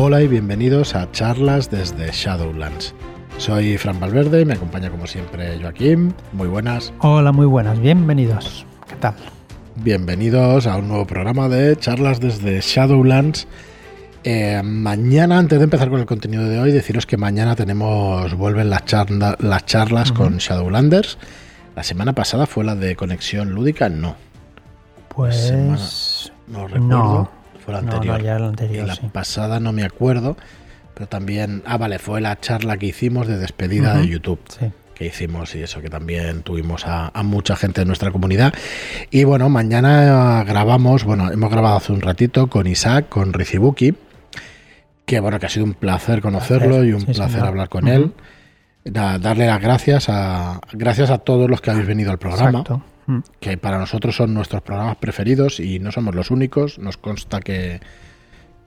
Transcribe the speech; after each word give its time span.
Hola 0.00 0.22
y 0.22 0.28
bienvenidos 0.28 0.94
a 0.94 1.10
charlas 1.10 1.72
desde 1.72 2.12
Shadowlands. 2.12 2.94
Soy 3.36 3.76
Fran 3.78 3.98
Valverde 3.98 4.42
y 4.42 4.44
me 4.44 4.54
acompaña 4.54 4.90
como 4.90 5.08
siempre 5.08 5.60
Joaquín. 5.60 6.14
Muy 6.32 6.46
buenas. 6.46 6.92
Hola, 7.00 7.32
muy 7.32 7.46
buenas. 7.46 7.80
Bienvenidos. 7.80 8.64
¿Qué 8.88 8.94
tal? 8.94 9.16
Bienvenidos 9.74 10.68
a 10.68 10.76
un 10.76 10.86
nuevo 10.86 11.04
programa 11.04 11.48
de 11.48 11.74
charlas 11.74 12.20
desde 12.20 12.60
Shadowlands. 12.60 13.48
Eh, 14.22 14.62
mañana, 14.64 15.36
antes 15.36 15.58
de 15.58 15.64
empezar 15.64 15.90
con 15.90 15.98
el 15.98 16.06
contenido 16.06 16.44
de 16.44 16.60
hoy, 16.60 16.70
deciros 16.70 17.04
que 17.04 17.16
mañana 17.16 17.56
tenemos, 17.56 18.32
vuelven 18.34 18.70
las, 18.70 18.84
las 19.40 19.66
charlas 19.66 20.12
con 20.12 20.36
Shadowlanders. 20.36 21.18
La 21.74 21.82
semana 21.82 22.12
pasada 22.12 22.46
fue 22.46 22.62
la 22.62 22.76
de 22.76 22.94
conexión 22.94 23.50
lúdica, 23.50 23.88
no. 23.88 24.14
Pues 25.08 25.52
no 26.46 26.68
recuerdo. 26.68 27.37
Fue 27.68 27.74
la 27.74 27.80
anterior. 27.80 28.22
la 28.22 28.46
anterior. 28.46 28.86
la 28.86 28.96
pasada 29.12 29.60
no 29.60 29.74
me 29.74 29.84
acuerdo, 29.84 30.38
pero 30.94 31.06
también. 31.06 31.62
Ah, 31.66 31.76
vale, 31.76 31.98
fue 31.98 32.22
la 32.22 32.40
charla 32.40 32.78
que 32.78 32.86
hicimos 32.86 33.26
de 33.26 33.36
despedida 33.36 33.98
de 33.98 34.08
YouTube. 34.08 34.40
Sí 34.48 34.72
que 34.94 35.06
hicimos 35.06 35.54
y 35.54 35.62
eso 35.62 35.80
que 35.80 35.90
también 35.90 36.42
tuvimos 36.42 36.84
a, 36.84 37.12
mucha 37.22 37.54
gente 37.54 37.82
de 37.82 37.84
nuestra 37.84 38.10
comunidad. 38.10 38.52
Y 39.12 39.22
bueno, 39.22 39.48
mañana 39.48 40.42
grabamos, 40.42 41.04
bueno, 41.04 41.30
hemos 41.30 41.52
grabado 41.52 41.76
hace 41.76 41.92
un 41.92 42.00
ratito 42.00 42.48
con 42.48 42.66
Isaac, 42.66 43.08
con 43.08 43.32
Rizibuki, 43.32 43.94
que 45.06 45.20
bueno, 45.20 45.38
que 45.38 45.46
ha 45.46 45.50
sido 45.50 45.66
un 45.66 45.74
placer 45.74 46.20
conocerlo 46.20 46.82
y 46.82 46.94
un 46.94 47.04
placer 47.04 47.44
hablar 47.44 47.68
con 47.68 47.86
él. 47.86 48.12
darle 48.84 49.46
las 49.46 49.60
gracias 49.60 50.08
a 50.08 50.60
gracias 50.72 51.10
a 51.10 51.18
todos 51.18 51.48
los 51.48 51.60
que 51.60 51.70
habéis 51.70 51.86
venido 51.86 52.10
al 52.10 52.18
programa. 52.18 52.64
Que 53.40 53.56
para 53.56 53.78
nosotros 53.78 54.16
son 54.16 54.34
nuestros 54.34 54.62
programas 54.62 54.96
preferidos 54.96 55.60
y 55.60 55.78
no 55.78 55.92
somos 55.92 56.14
los 56.14 56.30
únicos. 56.30 56.78
Nos 56.78 56.96
consta 56.96 57.40
que, 57.40 57.80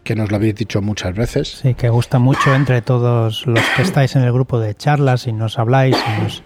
que 0.04 0.16
nos 0.16 0.32
lo 0.32 0.38
habéis 0.38 0.56
dicho 0.56 0.82
muchas 0.82 1.16
veces. 1.16 1.60
Sí, 1.62 1.74
que 1.76 1.90
gusta 1.90 2.20
mucho 2.20 2.54
entre 2.56 2.82
todos 2.82 3.46
los 3.46 3.64
que 3.76 3.82
estáis 3.84 4.16
en 4.16 4.24
el 4.24 4.32
grupo 4.34 4.60
de 4.60 4.76
charlas 4.76 5.28
y 5.28 5.34
nos 5.34 5.60
habláis 5.60 5.96
y 5.96 6.22
nos, 6.22 6.44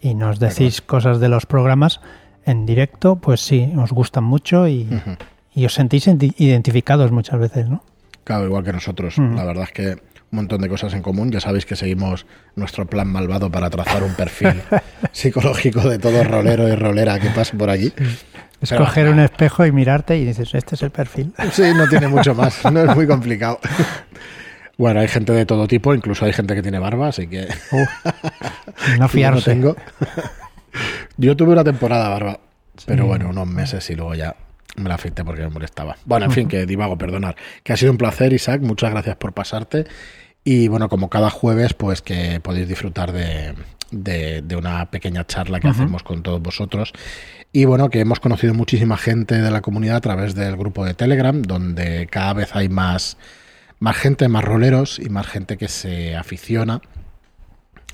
y 0.00 0.14
nos 0.14 0.38
decís 0.40 0.80
cosas 0.80 1.20
de 1.20 1.28
los 1.28 1.46
programas 1.46 2.00
en 2.44 2.64
directo, 2.64 3.16
pues 3.16 3.40
sí, 3.40 3.72
os 3.76 3.92
gustan 3.92 4.24
mucho 4.24 4.66
y, 4.68 4.88
y 5.54 5.66
os 5.66 5.74
sentís 5.74 6.06
identificados 6.06 7.12
muchas 7.12 7.38
veces, 7.38 7.68
¿no? 7.68 7.82
Claro, 8.24 8.46
igual 8.46 8.64
que 8.64 8.72
nosotros. 8.72 9.18
La 9.18 9.44
verdad 9.44 9.64
es 9.64 9.72
que 9.72 9.96
un 10.30 10.36
montón 10.36 10.60
de 10.60 10.68
cosas 10.68 10.92
en 10.94 11.02
común. 11.02 11.30
Ya 11.30 11.40
sabéis 11.40 11.66
que 11.66 11.76
seguimos 11.76 12.26
nuestro 12.54 12.86
plan 12.86 13.08
malvado 13.08 13.50
para 13.50 13.70
trazar 13.70 14.02
un 14.02 14.14
perfil 14.14 14.62
psicológico 15.12 15.88
de 15.88 15.98
todo 15.98 16.22
rolero 16.24 16.68
y 16.68 16.74
rolera 16.74 17.18
que 17.18 17.30
pase 17.30 17.56
por 17.56 17.70
allí. 17.70 17.92
Escoger 18.60 19.08
un 19.08 19.20
espejo 19.20 19.64
y 19.64 19.72
mirarte 19.72 20.16
y 20.16 20.24
dices, 20.24 20.54
este 20.54 20.74
es 20.74 20.82
el 20.82 20.90
perfil. 20.90 21.32
Sí, 21.52 21.62
no 21.74 21.88
tiene 21.88 22.08
mucho 22.08 22.34
más, 22.34 22.64
no 22.72 22.80
es 22.80 22.94
muy 22.94 23.06
complicado. 23.06 23.60
Bueno, 24.76 25.00
hay 25.00 25.08
gente 25.08 25.32
de 25.32 25.46
todo 25.46 25.66
tipo, 25.66 25.94
incluso 25.94 26.24
hay 26.24 26.32
gente 26.32 26.54
que 26.54 26.62
tiene 26.62 26.78
barba, 26.78 27.08
así 27.08 27.26
que... 27.26 27.48
no 28.98 29.08
fiarse. 29.08 29.50
tengo. 29.50 29.76
Yo 31.16 31.36
tuve 31.36 31.52
una 31.52 31.64
temporada 31.64 32.08
barba, 32.08 32.38
pero 32.86 33.06
bueno, 33.06 33.30
unos 33.30 33.46
meses 33.48 33.88
y 33.90 33.96
luego 33.96 34.14
ya 34.14 34.36
me 34.76 34.88
la 34.88 34.94
afecté 34.94 35.24
porque 35.24 35.42
me 35.42 35.48
molestaba. 35.48 35.96
Bueno, 36.04 36.26
en 36.26 36.32
fin, 36.32 36.48
que 36.48 36.66
divago, 36.66 36.96
perdonar. 36.96 37.36
Que 37.62 37.72
ha 37.72 37.76
sido 37.76 37.90
un 37.92 37.98
placer, 37.98 38.32
Isaac, 38.32 38.60
muchas 38.60 38.90
gracias 38.90 39.16
por 39.16 39.32
pasarte. 39.32 39.86
Y 40.50 40.66
bueno, 40.68 40.88
como 40.88 41.10
cada 41.10 41.28
jueves, 41.28 41.74
pues 41.74 42.00
que 42.00 42.40
podéis 42.40 42.66
disfrutar 42.66 43.12
de, 43.12 43.54
de, 43.90 44.56
una 44.56 44.90
pequeña 44.90 45.26
charla 45.26 45.60
que 45.60 45.68
hacemos 45.68 46.02
con 46.02 46.22
todos 46.22 46.40
vosotros. 46.40 46.94
Y 47.52 47.66
bueno, 47.66 47.90
que 47.90 48.00
hemos 48.00 48.18
conocido 48.18 48.54
muchísima 48.54 48.96
gente 48.96 49.42
de 49.42 49.50
la 49.50 49.60
comunidad 49.60 49.96
a 49.96 50.00
través 50.00 50.34
del 50.34 50.56
grupo 50.56 50.86
de 50.86 50.94
Telegram, 50.94 51.42
donde 51.42 52.06
cada 52.06 52.32
vez 52.32 52.56
hay 52.56 52.70
más, 52.70 53.18
más 53.78 53.98
gente, 53.98 54.26
más 54.28 54.42
roleros 54.42 54.98
y 54.98 55.10
más 55.10 55.26
gente 55.26 55.58
que 55.58 55.68
se 55.68 56.16
aficiona 56.16 56.80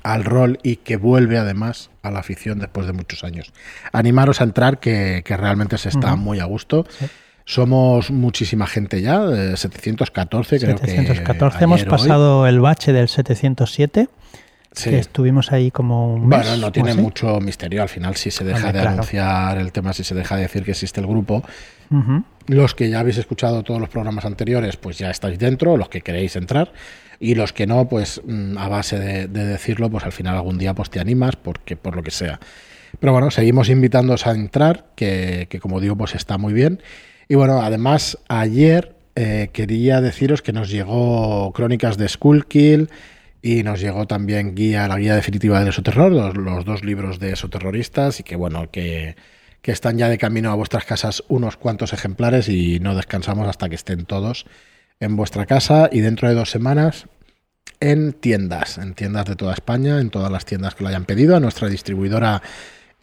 al 0.03 0.23
rol 0.23 0.57
y 0.63 0.77
que 0.77 0.95
vuelve 0.95 1.37
además 1.37 1.89
a 2.03 2.11
la 2.11 2.19
afición 2.19 2.59
después 2.59 2.87
de 2.87 2.93
muchos 2.93 3.25
años. 3.25 3.51
Animaros 3.91 4.39
a 4.39 4.45
entrar, 4.45 4.79
que, 4.79 5.21
realmente 5.27 5.77
se 5.77 5.89
está 5.89 6.15
muy 6.15 6.39
a 6.39 6.45
gusto. 6.45 6.87
Somos 7.45 8.11
muchísima 8.11 8.67
gente 8.67 9.01
ya, 9.01 9.55
714 9.55 10.59
creo 10.59 10.77
714. 10.77 11.63
Hemos 11.63 11.85
pasado 11.85 12.47
el 12.47 12.59
bache 12.59 12.91
del 12.91 13.07
707 13.07 14.09
estuvimos 14.83 15.51
ahí 15.51 15.71
como 15.71 16.13
un 16.13 16.27
mes. 16.27 16.39
Bueno, 16.41 16.57
no 16.57 16.71
tiene 16.71 16.93
mucho 16.93 17.39
misterio. 17.39 17.81
Al 17.81 17.89
final, 17.89 18.15
si 18.15 18.31
se 18.31 18.43
deja 18.43 18.71
de 18.71 18.79
anunciar 18.79 19.57
el 19.57 19.71
tema, 19.71 19.93
si 19.93 20.03
se 20.03 20.15
deja 20.15 20.35
de 20.35 20.43
decir 20.43 20.63
que 20.63 20.71
existe 20.71 20.99
el 20.99 21.07
grupo, 21.07 21.43
los 22.47 22.75
que 22.75 22.89
ya 22.89 22.99
habéis 22.99 23.17
escuchado 23.17 23.63
todos 23.63 23.79
los 23.79 23.89
programas 23.89 24.25
anteriores, 24.25 24.77
pues 24.77 24.97
ya 24.97 25.09
estáis 25.09 25.39
dentro, 25.39 25.77
los 25.77 25.89
que 25.89 26.01
queréis 26.01 26.35
entrar. 26.35 26.71
Y 27.19 27.35
los 27.35 27.53
que 27.53 27.65
no, 27.65 27.87
pues 27.87 28.21
mm, 28.25 28.57
a 28.57 28.67
base 28.67 28.99
de, 28.99 29.27
decirlo, 29.27 29.89
pues 29.89 30.03
al 30.03 30.11
final 30.11 30.35
algún 30.35 30.57
día 30.57 30.73
pues 30.73 30.89
te 30.89 30.99
animas, 30.99 31.37
porque 31.37 31.77
por 31.77 31.95
lo 31.95 32.03
que 32.03 32.11
sea. 32.11 32.39
Pero 32.99 33.13
bueno, 33.13 33.31
seguimos 33.31 33.69
invitándoos 33.69 34.27
a 34.27 34.31
entrar, 34.31 34.87
que, 34.95 35.47
como 35.61 35.79
digo, 35.79 35.95
pues 35.95 36.15
está 36.15 36.37
muy 36.37 36.53
bien. 36.53 36.81
Y 37.27 37.35
bueno, 37.35 37.61
además, 37.61 38.17
ayer 38.27 38.95
eh, 39.15 39.49
quería 39.51 40.01
deciros 40.01 40.41
que 40.41 40.53
nos 40.53 40.69
llegó 40.69 41.51
Crónicas 41.53 41.97
de 41.97 42.07
Skullkill 42.07 42.89
y 43.41 43.63
nos 43.63 43.79
llegó 43.79 44.07
también 44.07 44.55
guía, 44.55 44.87
la 44.87 44.97
guía 44.97 45.15
definitiva 45.15 45.59
del 45.59 45.69
esoterror, 45.69 46.11
los, 46.11 46.35
los 46.35 46.65
dos 46.65 46.83
libros 46.83 47.19
de 47.19 47.33
esoterroristas, 47.33 48.19
y 48.19 48.23
que 48.23 48.35
bueno, 48.35 48.69
que, 48.71 49.15
que 49.61 49.71
están 49.71 49.97
ya 49.97 50.09
de 50.09 50.17
camino 50.17 50.51
a 50.51 50.55
vuestras 50.55 50.85
casas 50.85 51.23
unos 51.27 51.57
cuantos 51.57 51.93
ejemplares 51.93 52.49
y 52.49 52.79
no 52.79 52.95
descansamos 52.95 53.47
hasta 53.47 53.69
que 53.69 53.75
estén 53.75 54.05
todos 54.05 54.45
en 54.99 55.15
vuestra 55.15 55.45
casa 55.45 55.89
y 55.91 56.01
dentro 56.01 56.29
de 56.29 56.35
dos 56.35 56.51
semanas 56.51 57.07
en 57.79 58.13
tiendas, 58.13 58.77
en 58.77 58.93
tiendas 58.93 59.25
de 59.25 59.35
toda 59.35 59.53
España, 59.53 59.99
en 59.99 60.09
todas 60.09 60.31
las 60.31 60.45
tiendas 60.45 60.75
que 60.75 60.83
lo 60.83 60.89
hayan 60.89 61.05
pedido, 61.05 61.35
a 61.35 61.39
nuestra 61.39 61.67
distribuidora 61.67 62.41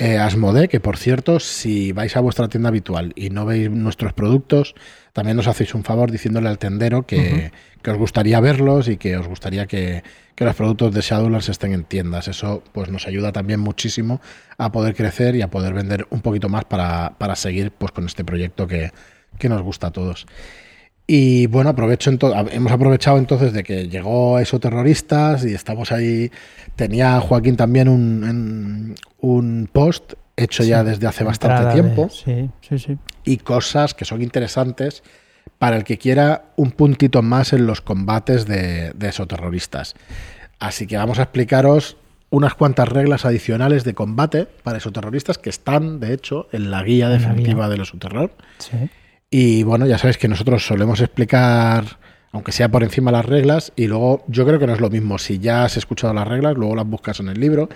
eh, 0.03 0.19
Asmode, 0.19 0.67
que 0.67 0.81
por 0.81 0.97
cierto, 0.97 1.39
si 1.39 1.93
vais 1.93 2.17
a 2.17 2.21
vuestra 2.21 2.49
tienda 2.49 2.71
habitual 2.71 3.13
y 3.15 3.31
no 3.31 3.47
veis 3.47 3.71
nuestros 3.71 4.13
productos, 4.13 4.75
también 5.13 5.37
nos 5.37 5.47
hacéis 5.47 5.77
un 5.77 5.85
favor 5.85 6.11
diciéndole 6.11 6.49
al 6.49 6.59
tendero 6.59 7.07
que, 7.07 7.53
os 7.87 7.97
gustaría 7.97 8.41
verlos 8.41 8.89
y 8.89 8.97
que 8.97 9.17
os 9.17 9.29
gustaría 9.29 9.67
que, 9.67 10.03
los 10.39 10.57
productos 10.57 10.93
de 10.93 11.03
Shadowlands 11.03 11.49
estén 11.49 11.73
en 11.73 11.85
tiendas. 11.85 12.27
Eso 12.27 12.65
pues 12.73 12.91
nos 12.91 13.07
ayuda 13.07 13.31
también 13.31 13.61
muchísimo 13.61 14.21
a 14.59 14.73
poder 14.73 14.97
crecer 14.97 15.37
y 15.37 15.43
a 15.43 15.51
poder 15.51 15.73
vender 15.73 16.09
un 16.11 16.21
poquito 16.21 16.49
más 16.49 16.65
para, 16.65 17.37
seguir 17.37 17.71
pues 17.71 17.93
con 17.93 18.05
este 18.05 18.25
proyecto 18.25 18.67
que, 18.67 18.91
nos 19.49 19.63
gusta 19.63 19.87
a 19.87 19.91
todos. 19.93 20.27
Y 21.07 21.47
bueno, 21.47 21.71
aprovecho 21.71 22.11
hemos 22.11 22.73
aprovechado 22.73 23.19
entonces 23.19 23.53
de 23.53 23.63
que 23.63 23.89
llegó 23.89 24.41
eso 24.41 24.59
terroristas 24.59 25.45
y 25.45 25.55
estamos 25.55 25.93
ahí. 25.93 26.33
Tenía 26.75 27.21
Joaquín 27.21 27.55
también 27.57 27.89
un, 27.89 28.25
un 29.23 29.71
post 29.73 30.15
hecho 30.37 30.63
ya 30.65 30.85
desde 30.85 31.07
hace 31.07 31.25
bastante 31.25 31.73
tiempo. 31.73 32.11
sí, 32.11 32.51
sí, 32.61 32.79
sí. 32.79 32.99
Y 33.25 33.39
cosas 33.39 33.95
que 33.95 34.05
son 34.05 34.21
interesantes 34.21 35.03
para 35.59 35.77
el 35.77 35.85
que 35.85 35.97
quiera 35.97 36.53
un 36.57 36.73
puntito 36.73 37.23
más 37.23 37.53
en 37.53 37.67
los 37.67 37.81
combates 37.81 38.47
de, 38.47 38.91
de 38.91 39.09
esoterroristas. 39.09 39.95
Así 40.59 40.87
que 40.87 40.97
vamos 40.97 41.19
a 41.19 41.23
explicaros 41.23 41.97
unas 42.31 42.55
cuantas 42.55 42.89
reglas 42.89 43.25
adicionales 43.25 43.85
de 43.85 43.95
combate 43.95 44.47
para 44.63 44.79
esoterroristas 44.79 45.39
que 45.39 45.51
están, 45.51 46.01
de 46.01 46.15
hecho, 46.15 46.49
en 46.51 46.71
la 46.71 46.83
guía 46.83 47.09
definitiva 47.09 47.69
del 47.69 47.83
esoterror. 47.83 48.33
Sí. 48.59 48.77
Y 49.31 49.63
bueno, 49.63 49.87
ya 49.87 49.99
sabéis 49.99 50.19
que 50.19 50.29
nosotros 50.29 50.67
solemos 50.67 51.01
explicar, 51.01 51.99
aunque 52.33 52.53
sea 52.53 52.71
por 52.71 52.83
encima 52.83 53.13
las 53.13 53.27
reglas, 53.27 53.73
y 53.77 53.87
luego 53.87 54.25
yo 54.29 54.47
creo 54.47 54.59
que 54.59 54.67
no 54.67 54.73
es 54.73 54.81
lo 54.81 54.91
mismo 54.91 55.19
si 55.19 55.39
ya 55.39 55.65
has 55.65 55.77
escuchado 55.77 56.13
las 56.15 56.27
reglas, 56.27 56.57
luego 56.57 56.75
las 56.75 56.87
buscas 56.87 57.21
en 57.21 57.29
el 57.29 57.39
libro 57.39 57.69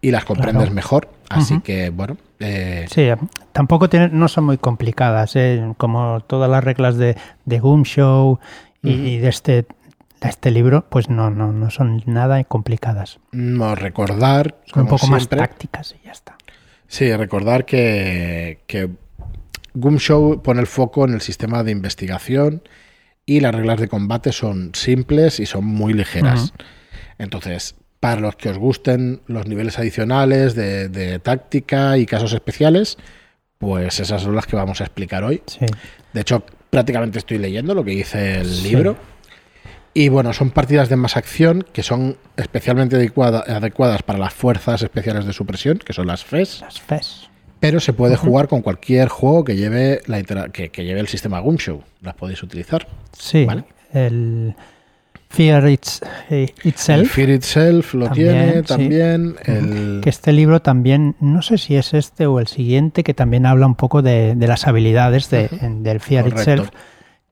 y 0.00 0.10
las 0.10 0.24
comprendes 0.24 0.70
mejor. 0.70 1.08
Así 1.28 1.60
que, 1.60 1.90
bueno. 1.90 2.16
Eh... 2.40 2.86
Sí, 2.90 3.08
tampoco 3.52 3.88
no 4.10 4.28
son 4.28 4.44
muy 4.44 4.58
complicadas, 4.58 5.36
¿eh? 5.36 5.74
como 5.76 6.20
todas 6.20 6.50
las 6.50 6.64
reglas 6.64 6.96
de, 6.96 7.16
de 7.44 7.60
Goom 7.60 7.84
Show 7.84 8.40
y, 8.82 9.18
de 9.18 9.28
este 9.28 9.66
de 10.20 10.28
este 10.28 10.50
libro, 10.50 10.84
pues 10.90 11.08
no, 11.08 11.30
no, 11.30 11.50
no 11.52 11.70
son 11.70 12.02
nada 12.04 12.42
complicadas. 12.44 13.20
No, 13.32 13.74
recordar. 13.74 14.56
Son 14.66 14.82
un 14.82 14.88
poco 14.88 15.06
más 15.06 15.28
tácticas 15.28 15.94
y 15.98 16.04
ya 16.04 16.12
está. 16.12 16.36
Sí, 16.88 17.10
recordar 17.14 17.64
que, 17.64 18.60
que 18.66 18.90
Goom 19.74 19.96
Show 19.96 20.42
pone 20.42 20.60
el 20.60 20.66
foco 20.66 21.06
en 21.06 21.14
el 21.14 21.22
sistema 21.22 21.62
de 21.62 21.70
investigación 21.70 22.62
y 23.24 23.40
las 23.40 23.54
reglas 23.54 23.80
de 23.80 23.88
combate 23.88 24.32
son 24.32 24.72
simples 24.74 25.40
y 25.40 25.46
son 25.46 25.64
muy 25.64 25.94
ligeras. 25.94 26.52
Entonces, 27.16 27.76
para 28.00 28.20
los 28.20 28.34
que 28.36 28.48
os 28.48 28.58
gusten 28.58 29.20
los 29.26 29.46
niveles 29.46 29.78
adicionales 29.78 30.54
de, 30.54 31.20
táctica 31.22 31.98
y 31.98 32.06
casos 32.06 32.32
especiales, 32.32 32.96
pues 33.58 34.00
esas 34.00 34.22
son 34.22 34.34
las 34.34 34.46
que 34.46 34.56
vamos 34.56 34.80
a 34.80 34.84
explicar 34.84 35.22
hoy. 35.22 35.42
De 36.12 36.20
hecho, 36.22 36.42
prácticamente 36.70 37.18
estoy 37.18 37.38
leyendo 37.38 37.74
lo 37.74 37.84
que 37.84 37.90
dice 37.90 38.40
el 38.40 38.62
libro. 38.62 38.96
Y 39.92 40.08
bueno, 40.08 40.32
son 40.32 40.50
partidas 40.50 40.88
de 40.88 40.96
más 40.96 41.16
acción 41.16 41.66
que 41.72 41.82
son 41.82 42.16
especialmente 42.36 42.96
adecuadas 42.96 44.02
para 44.02 44.18
las 44.18 44.32
fuerzas 44.32 44.82
especiales 44.82 45.26
de 45.26 45.32
supresión, 45.32 45.78
que 45.78 45.92
son 45.92 46.06
las 46.06 46.24
FES. 46.24 46.60
Las 46.60 46.80
FES. 46.80 47.28
Pero 47.58 47.80
se 47.80 47.92
puede 47.92 48.16
jugar 48.16 48.48
con 48.48 48.62
cualquier 48.62 49.08
juego 49.08 49.44
que 49.44 49.56
lleve, 49.56 50.00
la 50.06 50.22
que, 50.48 50.70
lleve 50.70 51.00
el 51.00 51.08
sistema 51.08 51.40
Gunshow. 51.40 51.82
Las 52.00 52.14
podéis 52.14 52.42
utilizar. 52.42 52.86
Sí. 53.12 53.46
El 53.92 54.54
Fear 55.30 55.64
eh, 55.68 56.52
Itself. 56.64 57.12
Fear 57.12 57.30
Itself 57.30 57.94
lo 57.94 58.10
tiene 58.10 58.64
también. 58.64 59.36
Que 60.02 60.10
este 60.10 60.32
libro 60.32 60.60
también, 60.60 61.14
no 61.20 61.40
sé 61.40 61.56
si 61.56 61.76
es 61.76 61.94
este 61.94 62.26
o 62.26 62.40
el 62.40 62.48
siguiente, 62.48 63.04
que 63.04 63.14
también 63.14 63.46
habla 63.46 63.66
un 63.66 63.76
poco 63.76 64.02
de, 64.02 64.34
las 64.36 64.66
habilidades 64.66 65.30
de, 65.30 65.48
del 65.48 66.00
Fear 66.00 66.26
Itself, 66.26 66.70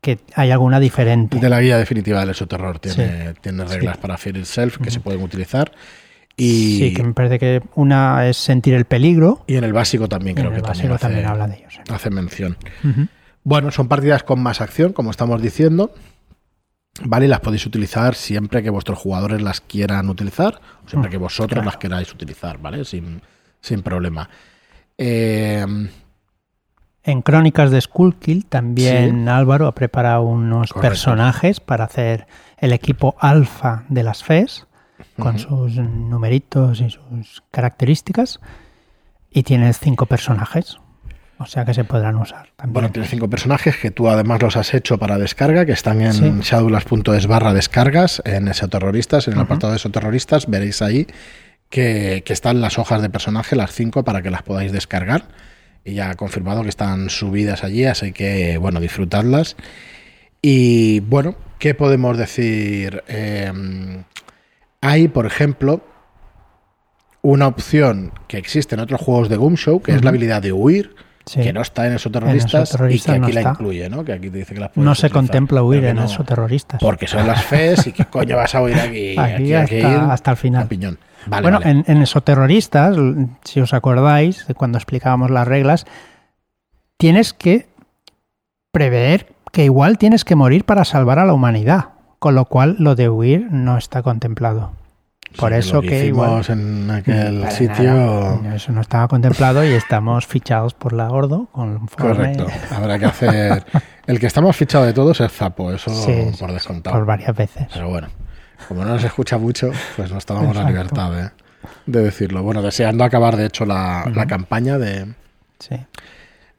que 0.00 0.21
hay 0.35 0.53
alguna 0.53 0.79
diferente. 0.79 1.41
De 1.41 1.49
la 1.49 1.61
guía 1.61 1.77
definitiva 1.77 2.21
del 2.21 2.31
exoterror 2.31 2.79
tiene, 2.79 3.35
tiene 3.41 3.65
reglas 3.65 3.99
para 3.99 4.17
Fear 4.17 4.37
Itself 4.37 4.79
que 4.79 4.93
se 4.93 5.01
pueden 5.01 5.21
utilizar. 5.21 5.73
Y, 6.37 6.79
sí, 6.79 6.94
que 6.94 7.03
me 7.03 7.15
parece 7.15 7.41
que 7.41 7.62
una 7.75 8.29
es 8.29 8.37
sentir 8.37 8.75
el 8.75 8.85
peligro. 8.85 9.43
Y 9.49 9.56
en 9.56 9.65
el 9.65 9.73
básico 9.73 10.09
también 10.09 10.37
creo 10.37 10.53
que 10.53 10.62
también, 10.62 10.93
hace, 10.93 11.01
también 11.01 11.27
habla 11.27 11.49
de 11.49 11.56
ellos. 11.56 11.81
Hace 11.91 12.11
mención. 12.11 12.56
Bueno, 13.43 13.73
son 13.73 13.89
partidas 13.89 14.23
con 14.23 14.41
más 14.41 14.61
acción, 14.61 14.93
como 14.93 15.11
estamos 15.11 15.43
diciendo. 15.43 15.93
¿Vale? 17.05 17.29
Las 17.29 17.41
podéis 17.41 17.67
utilizar 17.67 18.15
siempre 18.15 18.62
que 18.62 18.71
vuestros 18.71 18.99
jugadores 18.99 19.43
las 19.43 19.61
quieran 19.61 20.09
utilizar, 20.09 20.61
o 20.85 20.89
siempre 20.89 21.09
mm, 21.09 21.12
que 21.12 21.19
vosotros 21.19 21.65
las 21.65 21.77
queráis 21.77 22.12
utilizar, 22.12 22.59
¿vale? 22.59 22.85
Sin, 22.85 23.21
problema. 23.83 24.29
Eh, 24.97 25.65
en 27.09 27.23
Crónicas 27.23 27.71
de 27.71 27.81
Skullkill 27.81 28.47
también 28.47 29.29
Álvaro 29.29 29.67
ha 29.67 29.75
preparado 29.75 30.23
unos 30.23 30.73
personajes 30.73 31.61
para 31.61 31.85
hacer 31.85 32.27
el 32.59 32.73
equipo 32.73 33.17
alfa 33.19 33.85
de 33.89 34.03
las 34.03 34.23
FES, 34.23 34.67
con 35.19 35.39
sus 35.39 35.77
numeritos 35.77 36.81
y 36.81 36.91
sus 36.91 37.43
características, 37.51 38.41
y 39.31 39.43
tiene 39.43 39.73
cinco 39.73 40.06
personajes. 40.06 40.79
O 41.40 41.46
sea 41.46 41.64
que 41.64 41.73
se 41.73 41.85
podrán 41.85 42.17
usar 42.17 42.49
también. 42.56 42.73
Bueno, 42.73 42.90
tiene 42.90 43.06
cinco 43.06 43.31
personajes 43.31 43.76
que 43.76 43.93
tú 43.93 44.08
además 44.08 44.43
los 44.43 44.56
has 44.56 44.75
hecho 44.75 44.99
para 44.99 45.19
descarga, 45.19 45.64
que 45.64 45.73
están 45.73 46.00
en 46.00 46.12
sí. 46.12 46.32
shadowless.es 46.43 47.26
barra 47.29 47.55
descargas, 47.55 48.20
en 48.25 48.50
terroristas, 48.69 49.29
en 49.29 49.35
el 49.35 49.40
apartado 49.40 49.73
de 49.73 49.79
terroristas, 49.90 50.49
veréis 50.49 50.82
ahí 50.82 51.06
que, 51.70 52.25
están 52.26 52.61
las 52.61 52.79
hojas 52.79 53.02
de 53.02 53.11
personaje, 53.11 53.55
las 53.55 53.73
cinco, 53.73 54.05
para 54.05 54.20
que 54.20 54.31
las 54.31 54.43
podáis 54.43 54.73
descargar. 54.73 55.29
Y 55.85 55.94
ya 55.94 56.11
ha 56.11 56.14
confirmado 56.17 56.62
que 56.64 56.69
están 56.69 57.08
subidas 57.08 57.62
allí, 57.62 57.84
así 57.84 58.12
que, 58.12 58.58
bueno, 58.58 58.81
disfrutadlas. 58.81 59.56
Y 60.43 61.00
bueno, 61.00 61.37
¿qué 61.58 61.75
podemos 61.75 62.19
decir? 62.19 63.05
Eh, 63.06 63.52
hay, 64.81 65.08
por 65.08 65.25
ejemplo, 65.25 65.84
una 67.23 67.46
opción 67.46 68.12
que 68.26 68.38
existe 68.38 68.75
en 68.75 68.81
otros 68.81 69.00
juegos 69.00 69.29
de 69.29 69.37
Goom 69.37 69.55
Show, 69.55 69.81
que 69.81 69.93
es 69.93 70.02
la 70.02 70.11
habilidad 70.11 70.43
de 70.43 70.52
huir 70.52 70.94
que 71.33 71.53
no 71.53 71.63
está 71.63 71.87
en 71.87 71.95
esos 71.95 72.11
terroristas 72.11 72.77
y 72.91 73.01
que 73.01 73.11
aquí 73.13 73.33
la 73.33 73.43
incluye, 73.43 73.89
¿no? 73.89 74.05
Que 74.05 74.13
aquí 74.13 74.31
te 74.31 74.39
dice 74.39 74.55
que 74.55 74.61
las 74.61 74.77
No 74.77 74.95
se 74.95 75.11
contempla 75.11 75.63
huir 75.63 75.85
en 75.85 75.99
esos 75.99 76.25
terroristas. 76.27 76.81
Porque 76.81 77.07
son 77.07 77.27
las 77.27 77.45
FES 77.45 77.89
y 77.89 77.93
qué 77.93 78.05
coño 78.11 78.37
vas 78.37 78.55
a 78.55 78.63
huir 78.63 78.79
aquí. 78.79 79.19
aquí, 79.19 79.53
hasta, 79.53 80.31
el 80.31 80.37
final. 80.37 80.69
bueno, 81.27 81.61
En, 81.63 81.85
en 81.87 82.03
esos 82.03 82.23
terroristas, 82.25 82.97
si 83.45 83.61
os 83.61 83.75
acordáis 83.75 84.47
de 84.47 84.55
cuando 84.55 84.79
explicábamos 84.79 85.31
las 85.31 85.47
reglas, 85.47 85.87
tienes 86.97 87.33
que 87.33 87.67
prever 88.73 89.27
que 89.53 89.65
igual 89.65 89.99
tienes 89.99 90.25
que 90.25 90.37
morir 90.37 90.65
para 90.65 90.85
salvar 90.85 91.19
a 91.19 91.25
la 91.25 91.33
humanidad, 91.33 91.87
con 92.19 92.35
lo 92.35 92.45
cual 92.45 92.77
lo 92.79 92.95
de 92.95 93.09
huir 93.09 93.49
no 93.51 93.79
está 93.79 94.03
contemplado. 94.03 94.73
Por 95.37 95.53
eso 95.53 95.81
que, 95.81 96.07
igual, 96.07 96.45
en 96.49 96.91
aquel 96.91 97.49
sitio. 97.51 98.43
eso 98.55 98.73
no 98.73 98.81
estaba 98.81 99.09
contemplado 99.09 99.65
y 99.65 99.73
estamos 99.73 100.27
fichados 100.27 100.75
por 100.75 100.93
la 100.93 101.09
Gordo. 101.09 101.49
Correcto. 101.97 102.47
Habrá 102.71 102.99
que 102.99 103.07
hacer. 103.07 103.65
El 104.07 104.19
que 104.19 104.27
estamos 104.27 104.57
fichado 104.57 104.87
de 104.87 104.95
todos 104.95 105.21
es 105.21 105.31
Zapo, 105.31 105.71
eso 105.71 105.93
por 106.39 106.53
descontado. 106.53 106.97
Por 106.97 107.05
varias 107.05 107.37
veces. 107.37 107.67
Pero 107.73 107.89
bueno, 107.89 108.09
como 108.67 108.85
no 108.85 108.95
nos 108.95 109.05
escucha 109.05 109.37
mucho, 109.37 109.71
pues 109.97 110.11
no 110.11 110.17
estábamos 110.19 110.57
en 110.57 110.63
la 110.63 110.71
libertad 110.71 111.13
de, 111.87 112.03
decirlo. 112.03 112.43
Bueno, 112.43 112.63
deseando 112.63 113.05
acabar, 113.05 113.37
de 113.37 113.47
hecho, 113.47 113.67
la, 113.67 114.11
campaña 114.27 114.79
de, 114.79 115.13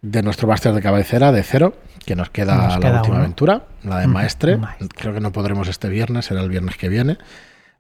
de 0.01 0.21
nuestro 0.21 0.48
máster 0.48 0.74
de 0.74 0.81
cabecera 0.81 1.31
de 1.31 1.42
cero, 1.42 1.74
que 2.06 2.16
nos 2.16 2.30
queda 2.30 2.77
la 2.77 2.92
última 2.98 3.18
aventura, 3.18 3.63
la 3.83 4.00
de 4.00 4.07
maestre. 4.07 4.60
Creo 4.95 5.13
que 5.13 5.19
no 5.19 5.31
podremos 5.31 5.68
este 5.68 5.89
viernes, 5.89 6.25
será 6.25 6.42
el 6.42 6.50
viernes 6.50 6.77
que 6.77 6.88
viene. 6.88 7.18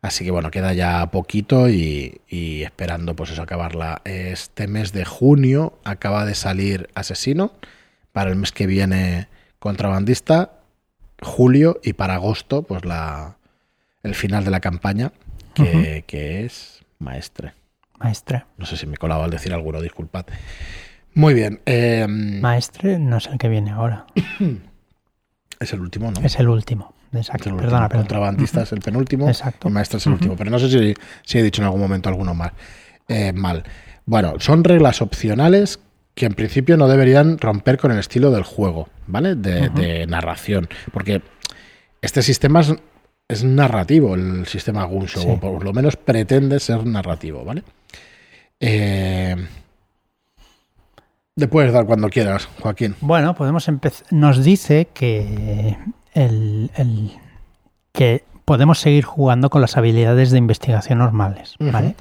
Así 0.01 0.23
que 0.23 0.31
bueno, 0.31 0.49
queda 0.49 0.73
ya 0.73 1.05
poquito 1.11 1.69
y, 1.69 2.21
esperando 2.29 3.15
pues 3.15 3.31
eso 3.31 3.41
acabarla. 3.41 4.01
Este 4.05 4.67
mes 4.67 4.93
de 4.93 5.03
junio 5.05 5.77
acaba 5.83 6.25
de 6.25 6.35
salir 6.35 6.89
Asesino, 6.95 7.51
para 8.13 8.29
el 8.29 8.37
mes 8.37 8.51
que 8.51 8.65
viene 8.65 9.27
Contrabandista, 9.59 10.59
julio 11.21 11.79
y 11.83 11.93
para 11.93 12.15
agosto 12.15 12.63
pues 12.63 12.85
la, 12.85 13.37
el 14.03 14.15
final 14.15 14.45
de 14.45 14.51
la 14.51 14.61
campaña 14.61 15.11
que, 15.53 16.45
es 16.45 16.85
Maestre. 16.99 17.53
Maestre. 17.99 18.45
No 18.57 18.65
sé 18.65 18.77
si 18.77 18.87
me 18.87 18.93
he 18.93 18.97
colado 18.97 19.23
al 19.23 19.31
decir 19.31 19.53
alguno, 19.53 19.81
disculpad. 19.81 20.25
Muy 21.13 21.33
bien. 21.33 21.59
Em, 21.65 22.39
Maestre 22.39 22.99
no 22.99 23.17
es 23.17 23.27
el 23.27 23.37
que 23.37 23.49
viene 23.49 23.71
ahora. 23.71 24.05
es 25.59 25.73
el 25.73 25.81
último, 25.81 26.11
¿no? 26.11 26.21
Es 26.21 26.39
el 26.39 26.47
último. 26.47 26.93
Exacto, 27.13 27.55
perdona, 27.55 27.89
Contrabandista 27.89 28.61
es 28.61 28.71
el 28.71 28.79
penúltimo 28.79 29.27
Exacto. 29.27 29.67
y 29.67 29.71
maestro 29.71 29.97
es 29.97 30.05
el 30.05 30.13
último. 30.13 30.35
Pero 30.35 30.51
no 30.51 30.59
sé 30.59 30.69
si, 30.69 30.93
si, 31.23 31.39
he 31.39 31.43
dicho 31.43 31.61
en 31.61 31.65
algún 31.65 31.81
momento 31.81 32.09
alguno 32.09 32.33
mal. 32.33 32.51
Eh, 33.07 33.33
mal. 33.33 33.63
Bueno, 34.05 34.35
son 34.39 34.63
reglas 34.63 35.01
opcionales 35.01 35.79
que 36.13 36.25
en 36.25 36.33
principio 36.33 36.77
no 36.77 36.87
deberían 36.87 37.37
romper 37.37 37.77
con 37.77 37.91
el 37.91 37.99
estilo 37.99 38.29
del 38.31 38.43
juego, 38.43 38.89
¿vale? 39.07 39.35
De, 39.35 40.05
narración. 40.07 40.67
Porque 40.91 41.21
este 42.01 42.21
sistema 42.21 42.61
es, 43.27 43.43
narrativo, 43.43 44.15
el 44.15 44.45
sistema 44.45 44.83
Gunshow, 44.83 45.31
o 45.31 45.39
por 45.39 45.63
lo 45.63 45.73
menos 45.73 45.95
pretende 45.95 46.59
ser 46.59 46.85
narrativo, 46.85 47.45
¿vale? 47.45 47.63
Eh, 48.59 49.35
puedes 51.47 51.71
dar 51.71 51.85
cuando 51.85 52.09
quieras, 52.09 52.49
Joaquín. 52.59 52.95
Bueno, 53.01 53.33
podemos 53.35 53.67
empezar. 53.67 54.05
Nos 54.11 54.43
dice 54.43 54.89
que 54.93 55.77
el, 56.19 57.11
que 57.91 58.23
podemos 58.45 58.79
seguir 58.79 59.05
jugando 59.05 59.49
con 59.49 59.61
las 59.61 59.77
habilidades 59.77 60.31
de 60.31 60.37
investigación 60.37 60.99
normales, 60.99 61.55
¿vale? 61.59 61.95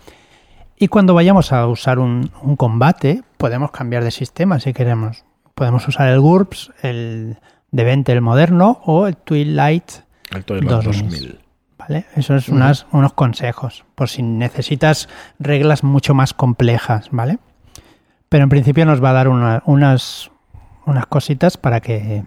Y 0.76 0.88
cuando 0.88 1.14
vayamos 1.14 1.52
a 1.52 1.66
usar 1.66 1.98
un, 1.98 2.30
combate, 2.56 3.22
podemos 3.36 3.72
cambiar 3.72 4.04
de 4.04 4.10
sistema 4.10 4.60
si 4.60 4.72
queremos. 4.72 5.24
Podemos 5.54 5.86
usar 5.88 6.08
el 6.08 6.20
GURPS, 6.20 6.72
el 6.82 7.38
Devente, 7.72 8.12
el 8.12 8.20
moderno, 8.20 8.80
o 8.84 9.08
el 9.08 9.16
Twilight, 9.16 9.90
el 10.30 10.44
Twilight 10.44 10.70
2000. 10.70 11.40
¿Vale? 11.78 12.06
Esos 12.14 12.44
son 12.44 12.62
unos 12.92 13.12
consejos, 13.14 13.84
por 13.94 14.08
si 14.08 14.22
necesitas 14.22 15.08
reglas 15.38 15.82
mucho 15.82 16.14
más 16.14 16.34
complejas, 16.34 17.08
¿vale? 17.10 17.38
Pero 18.28 18.44
en 18.44 18.50
principio 18.50 18.84
nos 18.84 19.02
va 19.02 19.10
a 19.10 19.14
dar 19.14 19.28
unas, 19.28 20.30
unas 20.86 21.06
cositas 21.06 21.56
para 21.56 21.80
que 21.80 22.24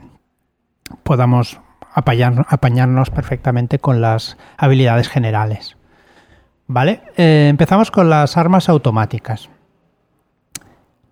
podamos 1.03 1.60
apañarnos 1.93 3.10
perfectamente 3.10 3.79
con 3.79 4.01
las 4.01 4.38
habilidades 4.57 5.10
generales. 5.10 5.77
¿Vale? 6.67 7.01
Eh, 7.17 7.48
empezamos 7.50 7.91
con 7.91 8.10
las 8.10 8.38
armas 8.38 8.69
automáticas. 8.69 9.50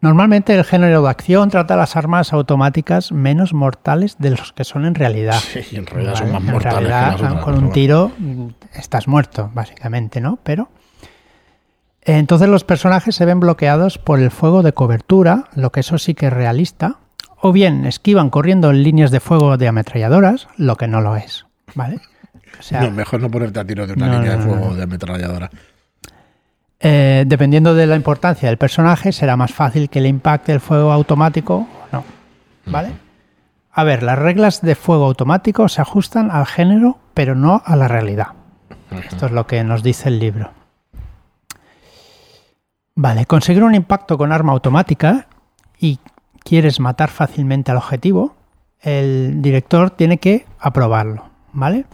Normalmente 0.01 0.55
el 0.55 0.63
género 0.63 1.01
de 1.01 1.09
acción 1.09 1.49
trata 1.49 1.75
las 1.75 1.97
armas 1.97 2.31
automáticas 2.31 3.11
menos 3.11 3.53
mortales 3.53 4.15
de 4.17 4.29
los 4.29 4.53
que 4.53 4.63
son 4.63 4.85
en 4.85 4.95
realidad. 4.95 5.35
Sí, 5.35 5.75
en 5.75 5.85
realidad 5.85 6.15
son 6.15 6.31
más 6.31 6.41
mortales. 6.41 7.21
con 7.43 7.61
un 7.61 7.71
tiro 7.71 8.11
mm, 8.17 8.47
estás 8.73 9.09
muerto, 9.09 9.51
básicamente, 9.53 10.21
¿no? 10.21 10.39
Pero 10.43 10.69
entonces 12.01 12.47
los 12.47 12.63
personajes 12.63 13.15
se 13.15 13.25
ven 13.25 13.41
bloqueados 13.41 13.97
por 13.97 14.19
el 14.19 14.31
fuego 14.31 14.63
de 14.63 14.71
cobertura, 14.71 15.45
lo 15.53 15.71
que 15.71 15.81
eso 15.81 15.97
sí 15.97 16.13
que 16.13 16.27
es 16.27 16.33
realista, 16.33 16.99
o 17.41 17.51
bien 17.51 17.85
esquivan 17.85 18.29
corriendo 18.29 18.69
en 18.69 18.83
líneas 18.83 19.11
de 19.11 19.19
fuego 19.19 19.57
de 19.57 19.67
ametralladoras, 19.67 20.47
lo 20.57 20.75
que 20.75 20.87
no 20.87 21.01
lo 21.01 21.15
es, 21.15 21.45
¿vale? 21.75 21.99
O 22.81 22.91
mejor 22.91 23.21
no 23.21 23.29
ponerte 23.29 23.59
a 23.59 23.65
tiro 23.65 23.87
de 23.87 23.93
una 23.93 24.19
línea 24.19 24.37
de 24.37 24.43
fuego 24.43 24.75
de 24.75 24.83
ametralladora. 24.83 25.49
Eh, 26.81 27.23
dependiendo 27.27 27.73
de 27.73 27.87
la 27.87 27.95
importancia 27.95 28.47
del 28.47 28.57
personaje, 28.57 29.11
será 29.11 29.35
más 29.35 29.53
fácil 29.53 29.89
que 29.89 30.01
le 30.01 30.09
impacte 30.09 30.53
el 30.53 30.59
fuego 30.59 30.91
automático 30.91 31.55
o 31.55 31.87
no, 31.91 32.03
¿vale? 32.65 32.91
A 33.71 33.83
ver, 33.83 34.03
las 34.03 34.17
reglas 34.17 34.61
de 34.61 34.75
fuego 34.75 35.05
automático 35.05 35.69
se 35.69 35.81
ajustan 35.81 36.31
al 36.31 36.45
género, 36.45 36.97
pero 37.13 37.35
no 37.35 37.61
a 37.65 37.75
la 37.75 37.87
realidad. 37.87 38.27
Esto 38.91 39.27
es 39.27 39.31
lo 39.31 39.45
que 39.45 39.63
nos 39.63 39.83
dice 39.83 40.09
el 40.09 40.19
libro. 40.19 40.51
Vale, 42.95 43.25
conseguir 43.25 43.63
un 43.63 43.75
impacto 43.75 44.17
con 44.17 44.31
arma 44.33 44.51
automática 44.51 45.27
y 45.79 45.99
quieres 46.49 46.79
matar 46.79 47.11
fácilmente 47.11 47.69
al 47.69 47.77
objetivo, 47.77 48.35
el 48.81 49.39
director 49.39 49.91
tiene 49.91 50.17
que 50.17 50.47
aprobarlo, 50.57 51.29
¿vale? 51.53 51.85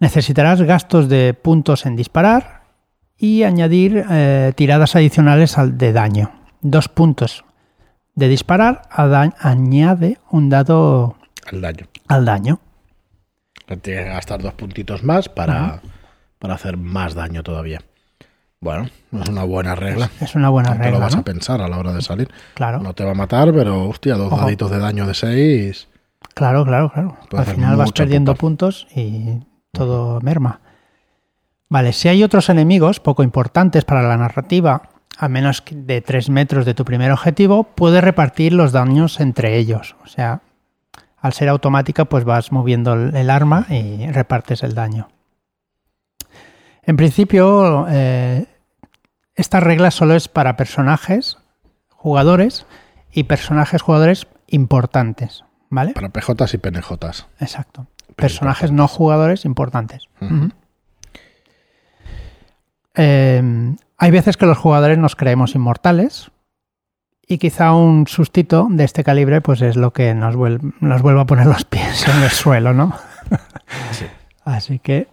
Necesitarás 0.00 0.60
gastos 0.62 1.08
de 1.08 1.34
puntos 1.34 1.86
en 1.86 1.94
disparar 1.94 2.64
y 3.16 3.44
añadir 3.44 4.04
eh, 4.10 4.52
tiradas 4.56 4.96
adicionales 4.96 5.56
al 5.56 5.78
de 5.78 5.92
daño. 5.92 6.32
Dos 6.62 6.88
puntos 6.88 7.44
de 8.16 8.26
disparar 8.26 8.82
añade 8.90 10.18
un 10.32 10.48
dado 10.48 11.16
al 11.48 11.60
daño. 11.60 11.86
Al 12.08 12.24
daño. 12.24 12.58
Tienes 13.66 13.82
que 13.82 14.10
gastar 14.10 14.42
dos 14.42 14.54
puntitos 14.54 15.04
más 15.04 15.28
para, 15.28 15.80
para 16.40 16.54
hacer 16.54 16.76
más 16.76 17.14
daño 17.14 17.44
todavía. 17.44 17.80
Bueno, 18.62 18.88
es 19.10 19.28
una 19.28 19.42
buena 19.42 19.74
regla. 19.74 20.08
Es 20.20 20.36
una 20.36 20.48
buena 20.48 20.70
regla. 20.70 20.86
Te 20.86 20.92
lo 20.92 21.00
vas 21.00 21.14
¿no? 21.16 21.22
a 21.22 21.24
pensar 21.24 21.60
a 21.60 21.66
la 21.66 21.78
hora 21.78 21.92
de 21.92 22.00
salir. 22.00 22.30
Claro. 22.54 22.78
No 22.78 22.94
te 22.94 23.04
va 23.04 23.10
a 23.10 23.14
matar, 23.14 23.52
pero 23.52 23.88
hostia, 23.88 24.14
dos 24.14 24.32
Ojo. 24.32 24.40
daditos 24.40 24.70
de 24.70 24.78
daño 24.78 25.04
de 25.04 25.14
6. 25.14 25.88
Claro, 26.32 26.64
claro, 26.64 26.92
claro. 26.92 27.16
Al 27.36 27.44
final 27.44 27.76
vas 27.76 27.90
perdiendo 27.90 28.36
puntos 28.36 28.86
y 28.94 29.40
todo 29.72 30.20
merma. 30.20 30.60
Vale, 31.68 31.92
si 31.92 32.06
hay 32.06 32.22
otros 32.22 32.48
enemigos 32.50 33.00
poco 33.00 33.24
importantes 33.24 33.84
para 33.84 34.02
la 34.02 34.16
narrativa, 34.16 34.90
a 35.18 35.28
menos 35.28 35.64
de 35.68 36.00
3 36.00 36.30
metros 36.30 36.64
de 36.64 36.74
tu 36.74 36.84
primer 36.84 37.10
objetivo, 37.10 37.64
puedes 37.64 38.04
repartir 38.04 38.52
los 38.52 38.70
daños 38.70 39.18
entre 39.18 39.58
ellos. 39.58 39.96
O 40.04 40.06
sea, 40.06 40.42
al 41.18 41.32
ser 41.32 41.48
automática, 41.48 42.04
pues 42.04 42.22
vas 42.22 42.52
moviendo 42.52 42.94
el 42.94 43.16
el 43.16 43.28
arma 43.28 43.66
y 43.68 44.06
repartes 44.12 44.62
el 44.62 44.76
daño. 44.76 45.08
En 46.84 46.96
principio, 46.96 47.86
eh, 47.88 48.46
esta 49.34 49.60
regla 49.60 49.90
solo 49.90 50.14
es 50.14 50.28
para 50.28 50.56
personajes, 50.56 51.38
jugadores 51.90 52.66
y 53.12 53.24
personajes 53.24 53.82
jugadores 53.82 54.26
importantes. 54.46 55.44
¿Vale? 55.70 55.92
Para 55.94 56.10
PJs 56.10 56.54
y 56.54 56.58
PNJs. 56.58 57.26
Exacto. 57.40 57.86
Personajes 58.16 58.70
no 58.72 58.86
jugadores 58.88 59.44
importantes. 59.46 60.04
Eh, 62.94 63.74
hay 63.96 64.10
veces 64.10 64.36
que 64.36 64.46
los 64.46 64.58
jugadores 64.58 64.98
nos 64.98 65.16
creemos 65.16 65.54
inmortales 65.54 66.30
y 67.26 67.38
quizá 67.38 67.72
un 67.72 68.06
sustito 68.06 68.66
de 68.70 68.84
este 68.84 69.02
calibre 69.04 69.40
pues 69.40 69.62
es 69.62 69.76
lo 69.76 69.92
que 69.92 70.12
nos, 70.14 70.34
vuel- 70.34 70.74
nos 70.80 71.00
vuelva 71.00 71.22
a 71.22 71.26
poner 71.26 71.46
los 71.46 71.64
pies 71.64 72.06
en 72.06 72.22
el 72.22 72.30
suelo, 72.30 72.74
¿no? 72.74 72.94
Sí. 73.92 74.04
Así 74.44 74.78
que 74.78 75.08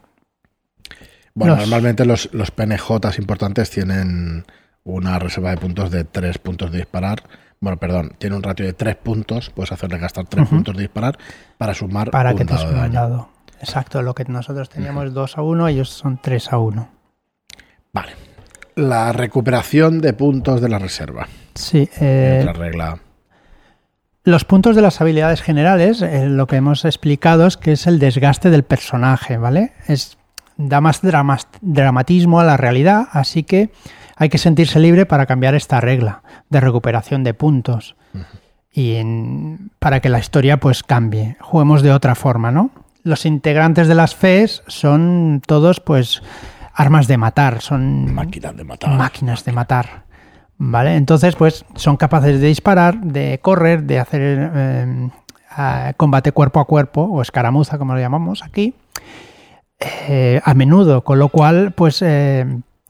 Bueno, 1.35 1.55
Los- 1.55 1.61
normalmente 1.65 2.05
los, 2.05 2.29
los 2.33 2.51
PNJs 2.51 3.17
importantes 3.19 3.69
tienen 3.69 4.45
una 4.83 5.19
reserva 5.19 5.51
de 5.51 5.57
puntos 5.57 5.91
de 5.91 6.03
3 6.03 6.37
puntos 6.39 6.71
de 6.71 6.77
disparar. 6.79 7.23
Bueno, 7.61 7.77
perdón, 7.77 8.13
tiene 8.17 8.35
un 8.35 8.43
ratio 8.43 8.65
de 8.65 8.73
3 8.73 8.95
puntos. 8.95 9.49
Puedes 9.49 9.71
hacerle 9.71 9.97
gastar 9.99 10.25
3 10.27 10.43
Ujú. 10.45 10.55
puntos 10.55 10.75
de 10.75 10.81
disparar 10.83 11.17
para 11.57 11.73
sumar 11.73 12.09
para 12.11 12.31
un 12.31 12.37
que 12.37 12.45
te 12.45 12.53
dado 12.53 12.69
de 12.71 12.75
daño. 12.75 12.93
dado. 12.93 13.29
Exacto, 13.59 14.01
lo 14.01 14.15
que 14.15 14.23
nosotros 14.25 14.69
teníamos 14.69 15.13
2 15.13 15.37
a 15.37 15.41
1, 15.41 15.67
ellos 15.67 15.89
son 15.89 16.19
3 16.21 16.51
a 16.53 16.57
1. 16.59 16.89
Vale. 17.91 18.13
La 18.75 19.11
recuperación 19.11 19.99
de 19.99 20.13
puntos 20.13 20.61
de 20.61 20.69
la 20.69 20.79
reserva. 20.79 21.27
Sí, 21.55 21.89
eh, 21.99 22.39
Otra 22.41 22.53
regla. 22.53 22.99
Los 24.23 24.45
puntos 24.45 24.75
de 24.75 24.81
las 24.81 25.01
habilidades 25.01 25.41
generales, 25.41 26.01
eh, 26.01 26.27
lo 26.27 26.47
que 26.47 26.55
hemos 26.57 26.85
explicado 26.85 27.47
es 27.47 27.57
que 27.57 27.73
es 27.73 27.87
el 27.87 27.99
desgaste 27.99 28.49
del 28.49 28.63
personaje, 28.63 29.37
¿vale? 29.37 29.73
Es, 29.87 30.17
da 30.61 30.81
más 30.81 31.01
dramas- 31.01 31.47
dramatismo 31.61 32.39
a 32.39 32.43
la 32.43 32.57
realidad, 32.57 33.07
así 33.13 33.43
que 33.43 33.71
hay 34.17 34.27
que 34.27 34.37
sentirse 34.37 34.79
libre 34.79 35.05
para 35.05 35.25
cambiar 35.25 35.55
esta 35.55 35.79
regla 35.79 36.21
de 36.49 36.59
recuperación 36.59 37.23
de 37.23 37.33
puntos 37.33 37.95
y 38.71 38.95
en- 38.95 39.71
para 39.79 40.01
que 40.01 40.09
la 40.09 40.19
historia 40.19 40.59
pues 40.59 40.83
cambie. 40.83 41.37
Juguemos 41.39 41.81
de 41.81 41.93
otra 41.93 42.15
forma, 42.15 42.51
¿no? 42.51 42.71
Los 43.03 43.25
integrantes 43.25 43.87
de 43.87 43.95
las 43.95 44.15
FES 44.15 44.61
son 44.67 45.41
todos 45.47 45.79
pues 45.79 46.21
armas 46.73 47.07
de 47.07 47.17
matar, 47.17 47.61
son 47.61 48.13
Máquinas 48.13 48.55
de 48.57 48.63
matar. 48.65 48.89
máquinas 48.91 49.45
de 49.45 49.51
matar. 49.53 50.03
¿Vale? 50.61 50.97
Entonces, 50.97 51.37
pues 51.37 51.63
son 51.75 51.95
capaces 51.95 52.41
de 52.41 52.47
disparar, 52.47 52.99
de 52.99 53.39
correr, 53.41 53.83
de 53.83 53.97
hacer 53.99 54.51
eh, 54.53 55.09
combate 55.95 56.33
cuerpo 56.33 56.59
a 56.59 56.65
cuerpo, 56.65 57.03
o 57.03 57.21
escaramuza, 57.21 57.77
como 57.77 57.93
lo 57.93 58.01
llamamos 58.01 58.43
aquí, 58.43 58.73
eh, 59.79 60.41
a 60.43 60.53
menudo, 60.53 61.03
con 61.03 61.19
lo 61.19 61.29
cual, 61.29 61.71
pues 61.71 62.01
eh, 62.01 62.45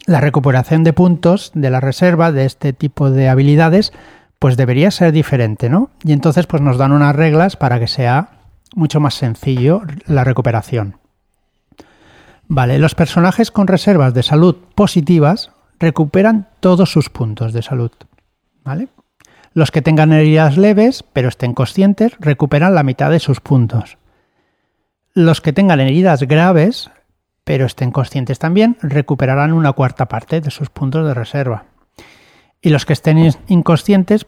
la 0.05 0.21
recuperación 0.21 0.83
de 0.83 0.93
puntos 0.93 1.51
de 1.53 1.69
la 1.69 1.79
reserva 1.79 2.31
de 2.31 2.45
este 2.45 2.73
tipo 2.73 3.11
de 3.11 3.29
habilidades, 3.29 3.93
pues 4.39 4.57
debería 4.57 4.89
ser 4.89 5.11
diferente, 5.11 5.69
¿no? 5.69 5.91
Y 6.03 6.13
entonces, 6.13 6.47
pues 6.47 6.61
nos 6.61 6.77
dan 6.77 6.91
unas 6.91 7.15
reglas 7.15 7.55
para 7.55 7.79
que 7.79 7.87
sea 7.87 8.29
mucho 8.75 8.99
más 8.99 9.13
sencillo 9.13 9.83
la 10.07 10.23
recuperación. 10.23 10.97
Vale, 12.47 12.79
los 12.79 12.95
personajes 12.95 13.51
con 13.51 13.67
reservas 13.67 14.15
de 14.15 14.23
salud 14.23 14.55
positivas 14.73 15.51
recuperan 15.79 16.47
todos 16.59 16.91
sus 16.91 17.11
puntos 17.11 17.53
de 17.53 17.61
salud. 17.61 17.91
¿Vale? 18.63 18.87
Los 19.53 19.69
que 19.69 19.83
tengan 19.83 20.11
heridas 20.11 20.57
leves, 20.57 21.03
pero 21.03 21.29
estén 21.29 21.53
conscientes, 21.53 22.13
recuperan 22.19 22.73
la 22.73 22.81
mitad 22.81 23.11
de 23.11 23.19
sus 23.19 23.39
puntos. 23.39 23.98
Los 25.13 25.41
que 25.41 25.53
tengan 25.53 25.79
heridas 25.79 26.21
graves, 26.23 26.89
pero 27.43 27.65
estén 27.65 27.91
conscientes 27.91 28.39
también, 28.39 28.77
recuperarán 28.81 29.53
una 29.53 29.73
cuarta 29.73 30.07
parte 30.07 30.39
de 30.41 30.51
sus 30.51 30.69
puntos 30.69 31.05
de 31.07 31.13
reserva. 31.13 31.65
Y 32.61 32.69
los 32.69 32.85
que 32.85 32.93
estén 32.93 33.17
in- 33.17 33.33
inconscientes, 33.47 34.25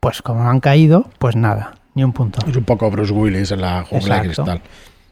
pues 0.00 0.22
como 0.22 0.48
han 0.48 0.60
caído, 0.60 1.08
pues 1.18 1.34
nada, 1.36 1.74
ni 1.94 2.04
un 2.04 2.12
punto. 2.12 2.38
Es 2.46 2.56
un 2.56 2.64
poco 2.64 2.90
Bruce 2.90 3.12
Willis 3.12 3.50
en 3.50 3.60
la 3.62 3.84
jungla 3.84 4.16
de 4.16 4.26
cristal. 4.28 4.62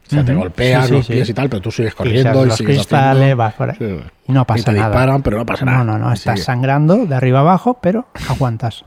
O 0.06 0.10
sea, 0.10 0.24
te 0.24 0.34
golpean 0.34 0.82
Sí, 0.82 0.88
sí, 0.88 0.94
los 0.94 1.06
sí. 1.06 1.12
pies 1.12 1.28
y 1.28 1.34
tal, 1.34 1.48
pero 1.50 1.60
tú 1.60 1.70
sigues 1.70 1.94
corriendo 1.94 2.44
y 2.44 2.48
los 2.48 2.56
sigues 2.56 2.76
cristales, 2.76 3.20
haciendo- 3.22 3.36
vas 3.36 3.54
por 3.54 3.70
ahí. 3.70 3.76
Sí. 3.78 4.00
Y 4.28 4.32
no 4.32 4.40
Y 4.42 4.44
pasa 4.44 4.64
te 4.64 4.72
nada. 4.72 4.88
disparan, 4.88 5.22
pero 5.22 5.36
no 5.38 5.44
pasa 5.46 5.64
nada. 5.66 5.78
No, 5.78 5.84
no, 5.84 5.98
no, 5.98 6.12
estás 6.12 6.40
sangrando 6.44 7.04
de 7.04 7.14
arriba 7.14 7.40
abajo, 7.40 7.78
pero 7.82 8.06
aguantas. 8.28 8.84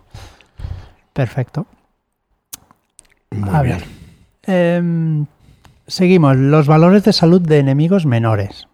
Perfecto. 1.14 1.68
Muy 3.32 3.50
A 3.54 3.62
bien. 3.62 3.78
ver. 3.78 3.88
Em, 4.78 5.26
seguimos. 5.91 6.36
Los 6.38 6.67
valores 6.67 7.03
de 7.03 7.13
salud 7.13 7.41
de 7.41 7.60
enemigos 7.60 8.05
menores. 8.05 8.67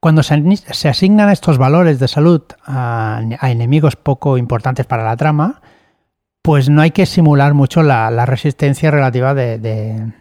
Cuando 0.00 0.22
se, 0.22 0.88
asignan 0.88 1.30
estos 1.30 1.58
valores 1.58 1.98
de 2.00 2.08
salud 2.08 2.42
a, 2.66 3.20
a 3.38 3.50
enemigos 3.50 3.94
poco 3.96 4.36
importantes 4.36 4.84
para 4.86 5.04
la 5.04 5.16
trama, 5.16 5.60
pues 6.42 6.68
no 6.68 6.82
hay 6.82 6.90
que 6.90 7.06
simular 7.06 7.54
mucho 7.54 7.82
la, 7.84 8.10
la 8.10 8.26
resistencia 8.26 8.90
relativa 8.90 9.32
de, 9.34 9.58
de- 9.58 10.12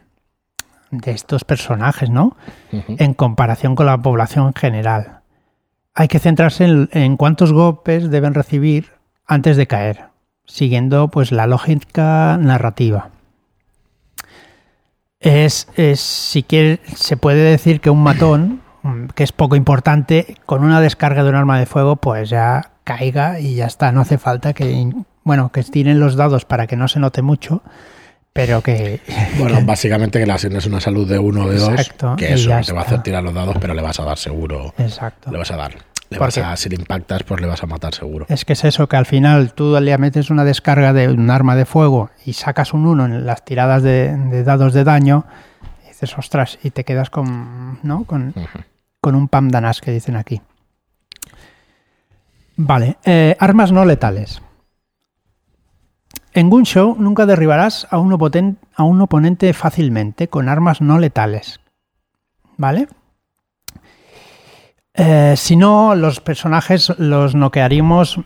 de 0.91 1.11
estos 1.11 1.45
personajes, 1.45 2.09
¿no? 2.09 2.35
En 2.99 3.13
comparación 3.13 3.75
con 3.75 3.85
la 3.85 3.97
población 3.97 4.47
en 4.47 4.53
general. 4.53 5.19
Hay 5.95 6.09
que 6.09 6.19
centrarse 6.19 6.65
en, 6.65 6.89
en 6.91 7.15
cuántos 7.17 7.53
golpes 7.53 8.11
deben 8.11 8.33
recibir 8.33 8.89
antes 9.25 9.55
de 9.57 9.67
caer, 9.67 10.05
siguiendo 10.45 11.07
pues 11.07 11.31
la 11.31 11.47
lógica 11.47 12.37
narrativa. 12.39 13.09
Es, 15.21 15.67
es 15.75 15.99
si 15.99 16.43
quiere, 16.43 16.79
se 16.95 17.15
puede 17.15 17.43
decir 17.43 17.79
que 17.79 17.89
un 17.89 18.01
matón, 18.01 18.61
que 19.15 19.23
es 19.23 19.31
poco 19.31 19.55
importante, 19.55 20.35
con 20.45 20.63
una 20.63 20.81
descarga 20.81 21.23
de 21.23 21.29
un 21.29 21.35
arma 21.35 21.59
de 21.59 21.67
fuego, 21.67 21.95
pues 21.95 22.29
ya 22.29 22.71
caiga 22.83 23.39
y 23.39 23.55
ya 23.55 23.67
está. 23.67 23.91
No 23.91 24.01
hace 24.01 24.17
falta 24.17 24.53
que, 24.53 24.91
bueno, 25.23 25.51
que 25.51 25.59
estiren 25.59 25.99
los 25.99 26.15
dados 26.15 26.45
para 26.45 26.65
que 26.65 26.75
no 26.75 26.87
se 26.87 26.99
note 26.99 27.21
mucho, 27.21 27.61
pero 28.33 28.61
que 28.61 28.99
Bueno, 29.37 29.59
básicamente 29.63 30.19
que 30.19 30.25
le 30.25 30.33
asignes 30.33 30.65
una 30.65 30.79
salud 30.79 31.07
de 31.07 31.19
uno 31.19 31.45
o 31.45 31.49
de 31.49 31.57
dos, 31.57 31.69
Exacto, 31.69 32.15
que 32.17 32.33
eso 32.33 32.49
te 32.65 32.73
va 32.73 32.81
a 32.81 32.83
hacer 32.83 33.03
tirar 33.03 33.23
los 33.23 33.33
dados, 33.33 33.55
pero 33.61 33.73
le 33.75 33.81
vas 33.81 33.99
a 33.99 34.05
dar 34.05 34.17
seguro. 34.17 34.73
Exacto. 34.77 35.31
Le 35.31 35.37
vas 35.37 35.51
a 35.51 35.57
dar. 35.57 35.90
Le 36.11 36.17
¿Por 36.17 36.27
vas 36.27 36.37
a, 36.37 36.57
si 36.57 36.67
le 36.67 36.75
impactas, 36.75 37.23
pues 37.23 37.39
le 37.39 37.47
vas 37.47 37.63
a 37.63 37.67
matar 37.67 37.95
seguro. 37.95 38.25
Es 38.27 38.43
que 38.43 38.51
es 38.51 38.65
eso, 38.65 38.89
que 38.89 38.97
al 38.97 39.05
final 39.05 39.53
tú 39.53 39.77
le 39.79 39.97
metes 39.97 40.29
una 40.29 40.43
descarga 40.43 40.91
de 40.91 41.07
un 41.07 41.29
arma 41.29 41.55
de 41.55 41.65
fuego 41.65 42.09
y 42.25 42.33
sacas 42.33 42.73
un 42.73 42.85
1 42.85 43.05
en 43.05 43.25
las 43.25 43.45
tiradas 43.45 43.81
de, 43.81 44.15
de 44.17 44.43
dados 44.43 44.73
de 44.73 44.83
daño, 44.83 45.23
y 45.85 45.87
dices, 45.87 46.17
ostras, 46.17 46.59
y 46.63 46.71
te 46.71 46.83
quedas 46.83 47.09
con, 47.09 47.79
¿no? 47.83 48.03
con, 48.03 48.33
un 49.03 49.27
pam 49.29 49.47
danas 49.47 49.79
que 49.79 49.91
dicen 49.91 50.17
aquí. 50.17 50.41
Vale, 52.57 52.97
eh, 53.05 53.37
armas 53.39 53.71
no 53.71 53.85
letales. 53.85 54.41
En 56.33 56.49
Gunshow 56.49 56.97
nunca 56.99 57.25
derribarás 57.25 57.87
a 57.89 57.97
un, 57.99 58.11
opoten- 58.11 58.57
a 58.75 58.83
un 58.83 58.99
oponente 58.99 59.53
fácilmente 59.53 60.27
con 60.27 60.49
armas 60.49 60.81
no 60.81 60.99
letales. 60.99 61.61
¿Vale? 62.57 62.89
Eh, 64.93 65.35
si 65.37 65.55
no, 65.55 65.95
los 65.95 66.19
personajes 66.19 66.91
los 66.97 67.33
noquearíamos 67.35 68.19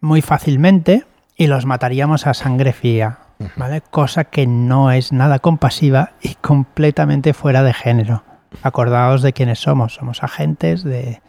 muy 0.00 0.22
fácilmente 0.22 1.04
y 1.36 1.46
los 1.48 1.66
mataríamos 1.66 2.26
a 2.26 2.34
sangre 2.34 2.72
fría, 2.72 3.18
¿vale? 3.56 3.80
Cosa 3.80 4.24
que 4.24 4.46
no 4.46 4.92
es 4.92 5.12
nada 5.12 5.40
compasiva 5.40 6.12
y 6.22 6.34
completamente 6.36 7.32
fuera 7.34 7.62
de 7.62 7.74
género. 7.74 8.22
Acordaos 8.62 9.22
de 9.22 9.32
quiénes 9.32 9.58
somos, 9.58 9.94
somos 9.94 10.22
agentes 10.22 10.84
de, 10.84 11.20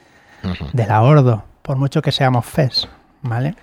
de 0.73 0.88
la 0.88 1.01
Ordo, 1.01 1.43
por 1.62 1.77
mucho 1.77 2.01
que 2.01 2.12
seamos 2.12 2.45
FES, 2.45 2.88
¿vale? 3.21 3.55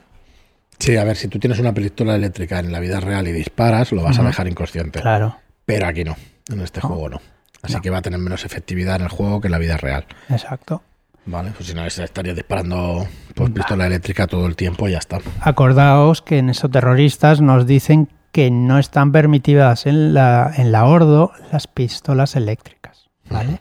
Sí, 0.78 0.96
a 0.96 1.04
ver, 1.04 1.14
si 1.16 1.28
tú 1.28 1.38
tienes 1.38 1.58
una 1.60 1.74
pistola 1.74 2.14
eléctrica 2.16 2.58
en 2.58 2.72
la 2.72 2.80
vida 2.80 2.98
real 3.00 3.28
y 3.28 3.32
disparas, 3.32 3.92
lo 3.92 4.02
vas 4.02 4.18
a 4.18 4.22
dejar 4.22 4.48
inconsciente. 4.48 5.00
Claro, 5.00 5.36
Pero 5.66 5.86
aquí 5.86 6.02
no, 6.04 6.16
en 6.48 6.60
este 6.62 6.80
No. 6.82 6.88
juego 6.88 7.08
no. 7.10 7.20
Así 7.62 7.74
No. 7.74 7.82
que 7.82 7.90
va 7.90 7.98
a 7.98 8.02
tener 8.02 8.18
menos 8.18 8.44
efectividad 8.46 8.96
en 8.96 9.02
el 9.02 9.08
juego 9.08 9.40
que 9.42 9.48
en 9.48 9.52
la 9.52 9.58
vida 9.58 9.76
real. 9.76 10.06
exacto. 10.30 10.82
Vale, 11.26 11.52
pues 11.56 11.68
si 11.68 11.74
no, 11.74 11.84
estaría 11.84 12.34
disparando 12.34 13.06
pues, 13.34 13.50
pistola 13.50 13.86
eléctrica 13.86 14.26
todo 14.26 14.46
el 14.46 14.56
tiempo 14.56 14.88
y 14.88 14.92
ya 14.92 14.98
está. 14.98 15.18
Acordaos 15.40 16.22
que 16.22 16.38
en 16.38 16.50
esos 16.50 16.70
terroristas 16.70 17.40
nos 17.40 17.66
dicen 17.66 18.08
que 18.32 18.50
no 18.50 18.78
están 18.78 19.12
permitidas 19.12 19.86
en 19.86 20.14
la, 20.14 20.52
en 20.56 20.72
la 20.72 20.86
Ordo 20.86 21.32
las 21.52 21.66
pistolas 21.66 22.36
eléctricas, 22.36 23.10
¿vale? 23.28 23.60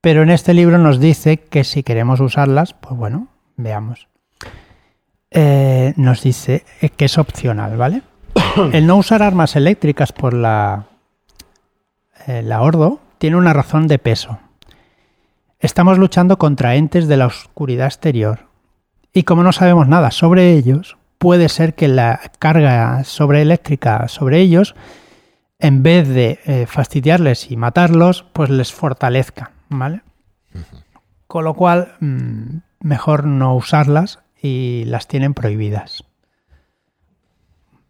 Pero 0.00 0.22
en 0.22 0.30
este 0.30 0.54
libro 0.54 0.78
nos 0.78 0.98
dice 0.98 1.38
que 1.38 1.64
si 1.64 1.82
queremos 1.82 2.20
usarlas, 2.20 2.72
pues 2.72 2.96
bueno, 2.96 3.28
veamos. 3.56 4.08
Eh, 5.30 5.92
nos 5.96 6.22
dice 6.22 6.64
que 6.96 7.04
es 7.04 7.18
opcional, 7.18 7.76
¿vale? 7.76 8.02
El 8.72 8.86
no 8.86 8.96
usar 8.96 9.22
armas 9.22 9.56
eléctricas 9.56 10.12
por 10.12 10.34
la, 10.34 10.86
eh, 12.26 12.42
la 12.42 12.62
Ordo 12.62 13.00
tiene 13.18 13.36
una 13.36 13.52
razón 13.52 13.86
de 13.86 13.98
peso. 13.98 14.38
Estamos 15.80 15.96
luchando 15.96 16.36
contra 16.36 16.74
entes 16.74 17.08
de 17.08 17.16
la 17.16 17.24
oscuridad 17.24 17.86
exterior. 17.86 18.40
Y 19.14 19.22
como 19.22 19.42
no 19.42 19.50
sabemos 19.50 19.88
nada 19.88 20.10
sobre 20.10 20.52
ellos, 20.52 20.98
puede 21.16 21.48
ser 21.48 21.74
que 21.74 21.88
la 21.88 22.20
carga 22.38 23.02
sobreeléctrica 23.04 24.06
sobre 24.08 24.40
ellos, 24.40 24.74
en 25.58 25.82
vez 25.82 26.06
de 26.06 26.38
eh, 26.44 26.66
fastidiarles 26.66 27.50
y 27.50 27.56
matarlos, 27.56 28.26
pues 28.34 28.50
les 28.50 28.74
fortalezca, 28.74 29.52
¿vale? 29.70 30.02
Con 31.26 31.44
lo 31.44 31.54
cual, 31.54 31.94
mm, 32.00 32.58
mejor 32.80 33.24
no 33.24 33.56
usarlas 33.56 34.18
y 34.42 34.84
las 34.84 35.08
tienen 35.08 35.32
prohibidas. 35.32 36.04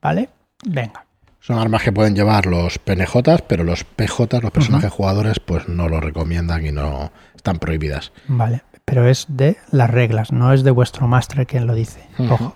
¿Vale? 0.00 0.30
Venga. 0.64 1.06
Son 1.40 1.58
armas 1.58 1.82
que 1.82 1.92
pueden 1.92 2.14
llevar 2.14 2.44
los 2.44 2.78
PNJ, 2.78 3.16
pero 3.46 3.64
los 3.64 3.84
PJ, 3.84 4.40
los 4.42 4.50
personajes 4.50 4.92
jugadores, 4.92 5.40
pues 5.40 5.68
no 5.68 5.88
lo 5.88 5.98
recomiendan 5.98 6.64
y 6.66 6.70
no 6.70 7.12
están 7.34 7.58
prohibidas. 7.58 8.12
Vale, 8.28 8.62
pero 8.84 9.08
es 9.08 9.24
de 9.28 9.56
las 9.70 9.88
reglas, 9.88 10.32
no 10.32 10.52
es 10.52 10.64
de 10.64 10.70
vuestro 10.70 11.08
máster 11.08 11.46
quien 11.46 11.66
lo 11.66 11.74
dice. 11.74 12.06
Ojo, 12.18 12.54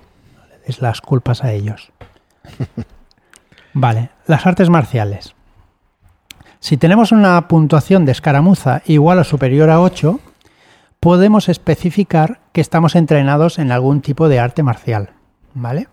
es 0.66 0.82
las 0.82 1.00
culpas 1.00 1.42
a 1.42 1.52
ellos. 1.52 1.92
vale, 3.72 4.10
las 4.26 4.46
artes 4.46 4.68
marciales. 4.68 5.34
Si 6.60 6.76
tenemos 6.76 7.10
una 7.10 7.48
puntuación 7.48 8.04
de 8.04 8.12
escaramuza 8.12 8.82
igual 8.84 9.18
o 9.18 9.24
superior 9.24 9.70
a 9.70 9.80
8, 9.80 10.20
podemos 11.00 11.48
especificar 11.48 12.40
que 12.52 12.60
estamos 12.60 12.96
entrenados 12.96 13.58
en 13.58 13.72
algún 13.72 14.02
tipo 14.02 14.28
de 14.28 14.40
arte 14.40 14.62
marcial. 14.62 15.10
¿Vale? 15.54 15.88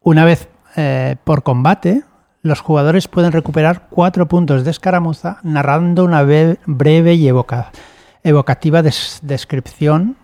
Una 0.00 0.24
vez 0.24 0.48
eh, 0.80 1.16
por 1.24 1.42
combate, 1.42 2.04
los 2.40 2.60
jugadores 2.60 3.08
pueden 3.08 3.32
recuperar 3.32 3.88
cuatro 3.90 4.28
puntos 4.28 4.64
de 4.64 4.70
escaramuza 4.70 5.40
narrando 5.42 6.04
una 6.04 6.22
breve 6.22 7.14
y 7.14 7.28
evocativa 8.22 8.82
descripción 8.82 10.16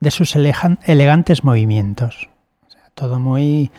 de 0.00 0.10
sus 0.10 0.36
elegantes 0.36 1.44
movimientos. 1.44 2.28
todo 2.94 3.18
muy 3.18 3.70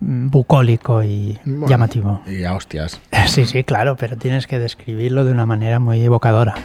bucólico 0.00 1.02
y 1.02 1.38
llamativo. 1.46 2.20
Y 2.26 2.44
a 2.44 2.54
hostias. 2.54 3.00
Sí, 3.26 3.46
sí, 3.46 3.64
claro, 3.64 3.96
pero 3.96 4.18
tienes 4.18 4.46
que 4.46 4.58
describirlo 4.58 5.24
de 5.24 5.32
una 5.32 5.46
manera 5.46 5.78
muy 5.78 6.02
evocadora. 6.02 6.56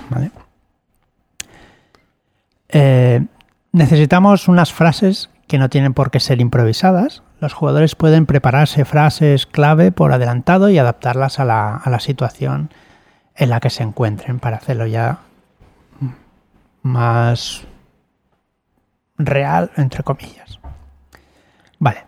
Eh, 2.67 3.25
necesitamos 3.71 4.49
unas 4.49 4.73
frases 4.73 5.29
que 5.47 5.57
no 5.57 5.69
tienen 5.69 5.93
por 5.93 6.11
qué 6.11 6.19
ser 6.19 6.41
improvisadas, 6.41 7.23
los 7.39 7.53
jugadores 7.53 7.95
pueden 7.95 8.25
prepararse 8.25 8.85
frases 8.85 9.45
clave 9.45 9.91
por 9.91 10.11
adelantado 10.11 10.69
y 10.69 10.77
adaptarlas 10.77 11.39
a 11.39 11.45
la, 11.45 11.99
situación 11.99 12.71
en 13.35 13.49
la 13.49 13.59
que 13.59 13.69
se 13.69 13.83
encuentren 13.83 14.39
para 14.39 14.57
hacerlo 14.57 14.87
ya 14.87 15.19
más 16.81 17.63
real, 19.17 19.71
entre 19.77 20.03
comillas. 20.03 20.59
Vale, 21.79 22.05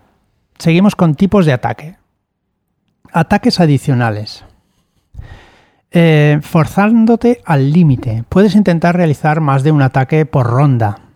seguimos 0.57 0.95
con 0.95 1.15
tipos 1.15 1.45
de 1.45 1.53
ataque. 1.53 1.97
Ataques 3.11 3.59
adicionales. 3.59 4.45
Eh, 5.91 6.39
forzándote 6.41 7.41
al 7.45 7.71
límite. 7.71 8.23
Puedes 8.29 8.55
intentar 8.55 8.95
realizar 8.95 9.41
más 9.41 9.63
de 9.63 9.71
un 9.71 9.81
ataque 9.81 10.25
por 10.25 10.47
ronda, 10.47 11.08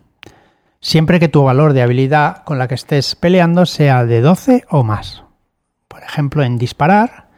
siempre 0.84 1.18
que 1.18 1.30
tu 1.30 1.42
valor 1.42 1.72
de 1.72 1.80
habilidad 1.80 2.44
con 2.44 2.58
la 2.58 2.68
que 2.68 2.74
estés 2.74 3.16
peleando 3.16 3.64
sea 3.64 4.04
de 4.04 4.20
12 4.20 4.64
o 4.68 4.84
más. 4.84 5.24
Por 5.88 6.02
ejemplo, 6.02 6.42
en 6.44 6.58
disparar, 6.58 7.28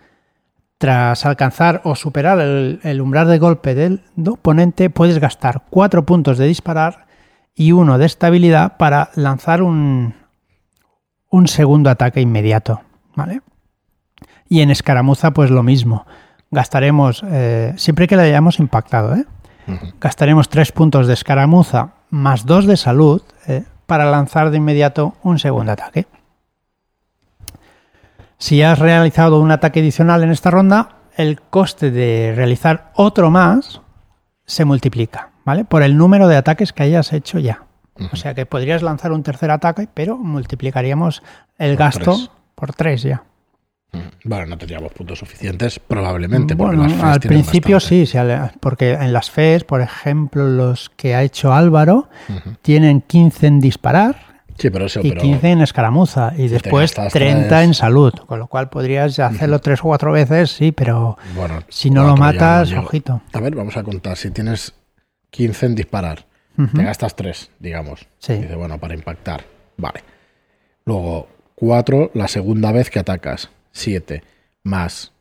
tras 0.79 1.25
alcanzar 1.25 1.81
o 1.85 1.95
superar 1.95 2.41
el, 2.41 3.01
umbral 3.01 3.29
de 3.29 3.39
golpe 3.39 3.77
del 3.77 4.03
oponente, 4.27 4.91
puedes 4.91 5.21
gastar 5.21 5.63
4 5.71 6.05
puntos 6.05 6.39
de 6.39 6.47
disparar 6.49 7.07
y 7.55 7.71
1 7.71 7.99
de 7.99 8.07
estabilidad 8.07 8.77
para 8.79 9.11
lanzar 9.15 9.63
un, 9.63 10.17
un 11.31 11.47
segundo 11.47 11.89
ataque 11.89 12.21
inmediato. 12.21 12.81
¿vale? 13.15 13.43
Y 14.49 14.61
en 14.61 14.71
escaramuza, 14.71 15.31
pues 15.31 15.53
lo 15.53 15.63
mismo. 15.63 16.05
Gastaremos, 16.51 17.23
eh, 17.25 17.75
siempre 17.77 18.09
que 18.09 18.17
le 18.17 18.23
hayamos 18.23 18.59
impactado, 18.59 19.15
¿eh? 19.15 19.25
gastaremos 20.01 20.49
3 20.49 20.73
puntos 20.73 21.07
de 21.07 21.15
escaramuza 21.15 21.96
más 22.11 22.47
2 22.47 22.67
de 22.67 22.77
salud 22.77 23.23
eh, 23.47 23.65
para 23.87 24.11
lanzar 24.11 24.51
de 24.51 24.59
inmediato 24.59 25.15
un 25.23 25.39
segundo 25.39 25.73
ataque. 25.73 26.07
Si 28.39 28.63
has 28.63 28.79
realizado 28.79 29.41
un 29.41 29.51
ataque 29.51 29.81
adicional 29.81 30.23
en 30.23 30.31
esta 30.31 30.51
ronda, 30.51 30.97
el 31.17 31.41
coste 31.41 31.91
de 31.91 32.33
realizar 32.37 32.91
otro 32.95 33.31
más 33.31 33.81
se 34.45 34.65
multiplica, 34.65 35.31
¿vale? 35.45 35.65
Por 35.65 35.83
el 35.83 35.97
número 35.97 36.29
de 36.29 36.37
ataques 36.37 36.73
que 36.73 36.83
hayas 36.83 37.13
hecho 37.13 37.39
ya. 37.39 37.65
O 38.13 38.17
sea 38.17 38.35
que 38.35 38.45
podrías 38.45 38.83
lanzar 38.83 39.13
un 39.13 39.23
tercer 39.23 39.51
ataque, 39.51 39.89
pero 39.93 40.19
multiplicaríamos 40.19 41.23
el 41.57 41.77
gasto 41.77 42.17
por 42.55 42.75
3 42.75 43.03
ya. 43.03 43.25
Bueno, 44.25 44.47
no 44.47 44.59
tendríamos 44.59 44.93
puntos 44.93 45.19
suficientes, 45.19 45.79
probablemente. 45.79 46.55
Bueno, 46.55 46.87
al 47.03 47.21
principio 47.21 47.81
sí, 47.81 48.05
porque 48.61 48.93
en 48.93 49.13
las 49.13 49.31
FES, 49.31 49.65
por 49.65 49.81
ejemplo, 49.81 50.49
los 50.49 50.91
que 50.91 51.15
ha 51.15 51.23
hecho 51.23 51.53
Álvaro, 51.53 52.09
tienen 52.63 53.01
15 53.01 53.47
en 53.47 53.61
disparar 53.61 54.37
y 55.03 55.13
15 55.13 55.51
en 55.51 55.61
escaramuza, 55.61 56.33
y 56.35 56.49
después 56.49 56.95
30 56.95 57.63
en 57.63 57.75
salud, 57.75 58.13
con 58.27 58.39
lo 58.39 58.47
cual 58.47 58.71
podrías 58.71 59.19
hacerlo 59.19 59.59
tres 59.59 59.81
o 59.81 59.83
cuatro 59.83 60.13
veces, 60.13 60.51
sí, 60.51 60.73
pero 60.73 61.19
si 61.69 61.91
no 61.91 62.05
lo 62.05 62.17
matas, 62.17 62.73
ojito. 62.73 63.21
A 63.33 63.41
ver, 63.41 63.55
vamos 63.55 63.77
a 63.77 63.83
contar, 63.83 64.17
si 64.17 64.31
tienes 64.31 64.75
15 65.31 65.67
en 65.67 65.75
disparar, 65.75 66.25
te 66.75 66.83
gastas 66.83 67.15
3, 67.17 67.51
digamos. 67.59 68.09
Sí. 68.19 68.33
Dice, 68.33 68.55
bueno, 68.55 68.79
para 68.79 68.95
impactar, 68.95 69.45
vale. 69.77 70.03
Luego, 70.87 71.29
4 71.57 72.13
la 72.15 72.29
segunda 72.29 72.73
vez 72.73 72.89
que 72.89 72.99
atacas 72.99 73.51
7 73.77 74.23
más. 74.65 75.13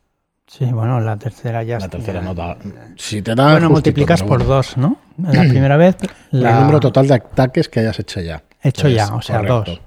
Sí, 0.46 0.64
bueno, 0.64 1.00
la 1.00 1.16
tercera 1.16 1.62
ya 1.64 1.78
La 1.78 1.88
tercera 1.88 2.20
no 2.20 2.34
da. 2.34 2.56
Si 2.96 3.20
te 3.20 3.34
da. 3.34 3.52
Bueno, 3.52 3.68
multiplicas 3.70 4.22
por 4.22 4.46
2, 4.46 4.76
¿no? 4.76 4.98
La 5.18 5.42
primera 5.48 5.76
vez. 5.76 5.96
El 6.32 6.42
número 6.42 6.80
total 6.80 7.08
de 7.08 7.14
ataques 7.14 7.68
que 7.68 7.80
hayas 7.80 7.98
hecho 7.98 8.20
ya. 8.20 8.42
Hecho 8.62 8.88
ya, 8.88 9.14
o 9.14 9.22
sea, 9.22 9.42
2. 9.42 9.64
Dos, 9.66 9.80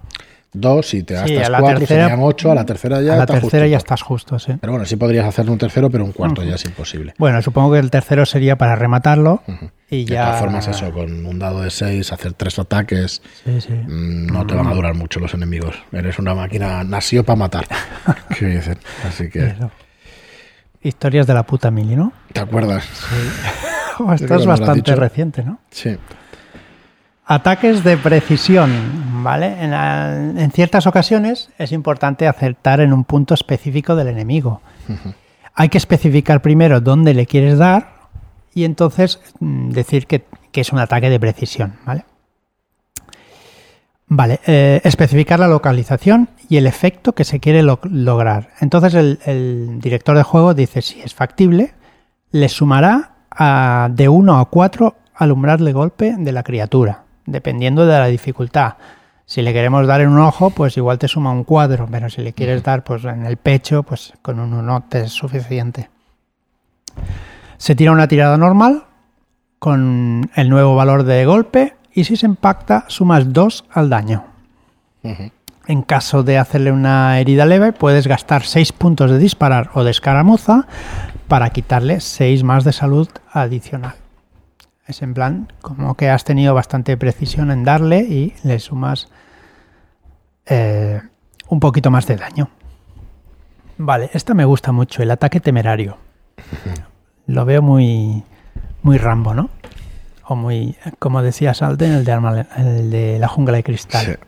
y 0.54 1.04
te 1.04 1.14
gastas 1.14 1.50
cuatro, 1.60 1.86
serían 1.86 2.20
ocho, 2.22 2.52
a 2.52 2.56
la 2.56 2.66
tercera 2.66 3.02
ya. 3.02 3.14
A 3.14 3.18
la 3.18 3.26
tercera 3.26 3.68
ya 3.68 3.78
estás 3.78 4.02
justo, 4.02 4.40
sí. 4.40 4.54
Pero 4.60 4.74
bueno, 4.74 4.86
sí 4.86 4.96
podrías 4.96 5.26
hacer 5.26 5.50
un 5.50 5.58
tercero, 5.58 5.90
pero 5.90 6.06
un 6.06 6.12
cuarto 6.12 6.44
ya 6.44 6.56
es 6.56 6.66
imposible. 6.66 7.14
Bueno, 7.18 7.42
supongo 7.42 7.74
que 7.74 7.80
el 7.80 7.92
tercero 7.92 8.26
sería 8.26 8.58
para 8.58 8.76
rematarlo 8.76 9.44
y 9.90 10.06
ya. 10.06 10.20
De 10.20 10.26
todas 10.26 10.40
formas, 10.40 10.68
eso, 10.68 10.92
con 10.92 11.26
un 11.26 11.40
dado 11.40 11.62
de 11.62 11.70
seis, 11.70 12.12
hacer 12.12 12.34
tres 12.34 12.58
ataques, 12.58 13.22
sí, 13.46 13.62
sí. 13.62 13.74
Mm, 13.74 14.28
no 14.28 14.46
te 14.48 14.56
van 14.56 14.68
a 14.68 14.74
durar 14.74 14.96
mucho 14.96 15.20
los 15.20 15.34
enemigos. 15.34 15.76
Eres 15.92 16.20
una 16.20 16.34
máquina, 16.34 16.84
nació 16.84 17.24
para 17.24 17.38
matar. 17.38 17.68
¿Qué 18.38 18.46
dicen? 18.46 18.78
Así 19.08 19.30
que. 19.30 19.56
Historias 20.82 21.28
de 21.28 21.34
la 21.34 21.44
puta 21.44 21.70
mili, 21.72 21.96
¿no? 21.96 22.14
¿Te 22.34 22.40
acuerdas? 22.40 22.86
Sí. 22.86 23.16
Esto 24.14 24.36
es 24.36 24.46
bastante 24.46 24.96
reciente, 24.96 25.44
¿no? 25.44 25.60
Sí. 25.72 25.98
Ataques 27.32 27.84
de 27.84 27.96
precisión, 27.96 28.72
¿vale? 29.22 29.56
En, 29.62 30.50
ciertas 30.50 30.88
ocasiones 30.88 31.52
es 31.60 31.72
importante 31.72 32.28
acertar 32.28 32.82
en 32.82 32.92
un 32.92 33.04
punto 33.04 33.36
específico 33.36 33.96
del 33.96 34.08
enemigo. 34.08 34.62
Hay 35.54 35.70
que 35.70 35.78
especificar 35.78 36.42
primero 36.42 36.82
dónde 36.82 37.14
le 37.14 37.28
quieres 37.28 37.60
dar 37.60 38.08
y 38.56 38.64
entonces 38.64 39.22
mm, 39.42 39.70
decir 39.70 40.08
que, 40.08 40.26
es 40.54 40.74
un 40.74 40.80
ataque 40.80 41.12
de 41.12 41.20
precisión, 41.20 41.76
¿vale? 41.86 42.04
Vale, 44.08 44.40
eh, 44.48 44.82
especificar 44.84 45.40
la 45.40 45.48
localización 45.48 46.30
y 46.50 46.58
el 46.58 46.66
efecto 46.66 47.14
que 47.14 47.26
se 47.26 47.40
quiere 47.40 47.62
lograr. 47.62 48.50
Entonces 48.60 48.96
el, 48.96 49.80
director 49.80 50.18
de 50.18 50.24
juego 50.24 50.56
dice 50.56 50.82
si 50.82 51.00
es 51.00 51.14
factible, 51.14 51.76
le 52.32 52.50
sumará 52.50 53.12
de 53.92 54.10
1 54.10 54.40
a 54.40 54.46
4 54.46 54.96
al 55.14 55.32
umbral 55.32 55.64
de 55.64 55.74
golpe 55.74 56.16
de 56.18 56.32
la 56.32 56.42
criatura 56.42 57.04
dependiendo 57.32 57.86
de 57.86 57.98
la 57.98 58.08
dificultad. 58.08 58.76
Si 59.26 59.42
le 59.42 59.54
queremos 59.54 59.86
dar 59.86 60.02
en 60.02 60.10
un 60.10 60.20
ojo, 60.20 60.50
pues 60.50 60.76
igual 60.78 60.98
te 60.98 61.08
suma 61.08 61.32
un 61.32 61.44
cuadro, 61.44 61.88
pero 61.90 62.10
si 62.10 62.22
le 62.22 62.34
quieres 62.34 62.64
dar 62.64 62.84
pues 62.84 63.06
en 63.06 63.26
el 63.26 63.38
pecho, 63.38 63.84
pues 63.84 64.14
con 64.22 64.40
un 64.40 64.54
1 64.54 64.86
te 64.90 65.02
es 65.02 65.12
suficiente. 65.12 65.90
Se 67.58 67.76
tira 67.76 67.92
una 67.92 68.08
tirada 68.08 68.38
normal 68.38 68.86
con 69.60 70.32
el 70.36 70.50
nuevo 70.50 70.76
valor 70.76 71.04
de 71.04 71.26
golpe 71.26 71.76
y 71.94 72.06
si 72.06 72.16
se 72.16 72.26
impacta 72.26 72.86
sumas 72.88 73.32
2 73.32 73.66
al 73.72 73.90
daño. 73.90 74.26
En 75.68 75.84
caso 75.84 76.24
de 76.24 76.40
hacerle 76.40 76.72
una 76.72 77.20
herida 77.20 77.46
leve, 77.46 77.72
puedes 77.72 78.08
gastar 78.08 78.44
6 78.44 78.72
puntos 78.72 79.12
de 79.12 79.20
disparar 79.20 79.70
o 79.76 79.84
de 79.84 79.92
escaramuza 79.92 80.66
para 81.28 81.52
quitarle 81.52 82.00
6 82.00 82.44
más 82.44 82.64
de 82.64 82.74
salud 82.74 83.08
adicional. 83.32 83.94
Es 84.90 85.04
en 85.04 85.14
plan, 85.14 85.54
como 85.62 85.94
que 85.94 86.10
has 86.10 86.24
tenido 86.24 86.56
bastante 86.56 86.98
precisión 86.98 87.52
en 87.52 87.64
darle 87.64 88.00
y 88.00 88.34
le 88.44 88.58
sumas 88.58 89.08
eh, 90.48 91.00
un 91.48 91.60
poquito 91.60 91.92
más 91.92 92.08
de 92.08 92.16
daño. 92.16 92.50
Vale, 93.78 94.10
esta 94.14 94.34
me 94.34 94.46
gusta 94.46 94.72
mucho, 94.72 95.04
el 95.04 95.12
ataque 95.12 95.40
temerario. 95.40 95.98
Lo 97.28 97.46
veo 97.46 97.62
muy, 97.62 98.24
muy 98.82 98.98
Rambo, 98.98 99.36
¿no? 99.36 99.52
O 100.24 100.36
muy, 100.36 100.76
como 100.98 101.22
decía 101.22 101.54
Salden, 101.54 101.92
el 101.92 102.04
de, 102.04 102.46
el 102.58 102.90
de 102.90 103.20
la 103.20 103.28
jungla 103.28 103.58
de 103.58 103.64
cristal. 103.64 104.20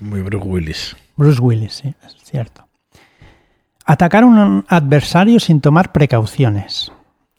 muy 0.00 0.22
Bruce 0.22 0.46
Willis. 0.46 0.96
Bruce 1.18 1.38
Willis, 1.38 1.74
sí, 1.74 1.94
es 2.06 2.16
cierto. 2.24 2.66
Atacar 3.84 4.22
a 4.22 4.26
un 4.26 4.64
adversario 4.68 5.38
sin 5.38 5.60
tomar 5.60 5.92
precauciones. 5.92 6.92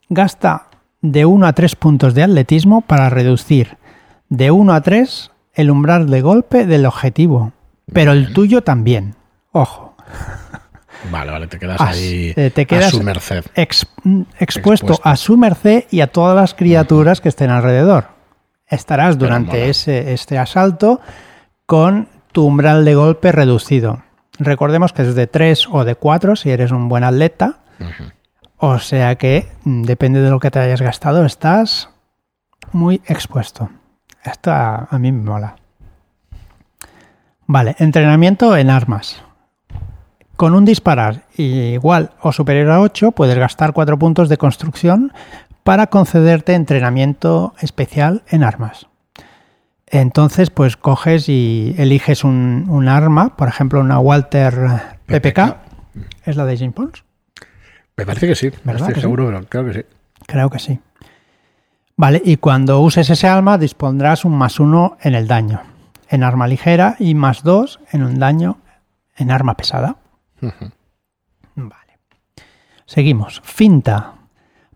Gasta 0.08 0.69
de 1.02 1.26
1 1.26 1.48
a 1.48 1.54
3 1.54 1.76
puntos 1.76 2.14
de 2.14 2.24
atletismo 2.24 2.82
para 2.82 3.10
reducir 3.10 3.78
de 4.30 4.52
1 4.52 4.74
a 4.74 4.82
3 4.82 5.32
el 5.54 5.72
umbral 5.72 6.10
de 6.10 6.22
golpe 6.22 6.66
del 6.66 6.86
objetivo. 6.86 7.52
Pero 7.92 8.12
el 8.12 8.34
tuyo 8.34 8.62
también. 8.62 9.16
Ojo. 9.52 9.96
Vale, 11.12 11.32
vale, 11.32 11.48
te 11.48 11.58
quedas 11.58 11.80
ahí 11.80 12.34
eh, 12.36 12.52
te 12.54 12.66
quedas 12.66 12.88
a 12.88 12.90
su 12.90 13.04
merced. 13.04 13.46
expuesto, 13.56 15.00
a 15.02 15.16
su 15.16 15.38
merced 15.38 15.86
y 15.90 16.02
a 16.02 16.08
todas 16.08 16.36
las 16.36 16.54
criaturas 16.54 17.22
que 17.22 17.30
estén 17.30 17.50
alrededor. 17.50 18.10
Estarás 18.68 19.18
durante 19.18 19.70
ese, 19.70 20.12
este 20.12 20.38
asalto 20.38 21.00
con 21.66 22.10
tu 22.34 22.46
umbral 22.46 22.84
de 22.84 22.96
golpe 22.96 23.32
reducido. 23.32 24.04
Recordemos 24.40 24.92
que 24.92 25.04
es 25.04 25.16
de 25.16 25.26
3 25.26 25.68
o 25.72 25.86
de 25.86 25.96
4 25.96 26.36
si 26.36 26.52
eres 26.52 26.72
un 26.72 26.90
buen 26.90 27.06
atleta. 27.06 27.60
O 28.60 28.78
sea 28.80 29.16
que, 29.16 29.48
mm, 29.64 29.84
depende 29.84 30.22
de 30.22 30.30
lo 30.30 30.40
que 30.40 30.52
te 30.52 30.60
hayas 30.60 30.82
gastado, 30.82 31.26
estás 31.26 31.90
muy 32.72 33.02
expuesto. 33.06 33.70
Esto 34.24 34.52
a, 34.52 34.88
a 34.92 35.00
mí 35.00 35.12
me 35.12 35.24
mola. 35.24 35.56
Vale, 37.48 37.76
entrenamiento 37.80 38.56
en 38.56 38.70
armas. 38.70 39.24
Con 40.36 40.54
un 40.54 40.66
disparar 40.66 41.24
igual 41.36 42.12
o 42.22 42.32
superior 42.32 42.70
a 42.70 42.80
8 42.80 43.12
puedes 43.12 43.38
gastar 43.38 43.74
4 43.74 43.98
puntos 43.98 44.30
de 44.30 44.38
construcción 44.38 45.12
para 45.64 45.88
concederte 45.88 46.54
entrenamiento 46.54 47.54
especial 47.60 48.24
en 48.30 48.44
armas. 48.44 48.88
Entonces, 49.88 50.50
pues 50.50 50.78
coges 50.78 51.28
y 51.28 51.76
eliges 51.78 52.24
un, 52.24 52.88
arma, 52.88 53.36
por 53.36 53.48
ejemplo, 53.48 53.80
una 53.82 54.00
Walter 54.00 54.54
PPK. 55.08 55.58
¿Es 56.26 56.36
la 56.36 56.46
de 56.46 56.58
James 56.58 56.74
Pons? 56.74 57.04
Me 58.00 58.06
parece 58.06 58.28
que 58.28 58.36
sí, 58.36 58.48
estoy 58.48 59.02
seguro, 59.02 59.26
pero 59.28 59.46
creo 59.50 59.66
que 59.66 59.74
sí. 59.74 59.86
Creo 60.26 60.50
que 60.50 60.60
sí. 60.60 60.80
Vale, 61.98 62.22
y 62.24 62.38
cuando 62.38 62.80
uses 62.80 63.10
ese 63.10 63.28
arma 63.28 63.58
dispondrás 63.58 64.24
un 64.24 64.38
más 64.38 64.62
uno 64.62 64.98
en 65.02 65.16
el 65.16 65.28
daño, 65.28 65.62
en 66.08 66.24
arma 66.24 66.48
ligera 66.48 66.96
y 66.98 67.14
más 67.14 67.44
dos 67.44 67.82
en 67.92 68.04
un 68.04 68.20
daño 68.20 68.60
en 69.18 69.32
arma 69.32 69.56
pesada. 69.56 69.98
Vale. 70.40 72.00
Seguimos. 72.86 73.42
Finta. 73.44 74.14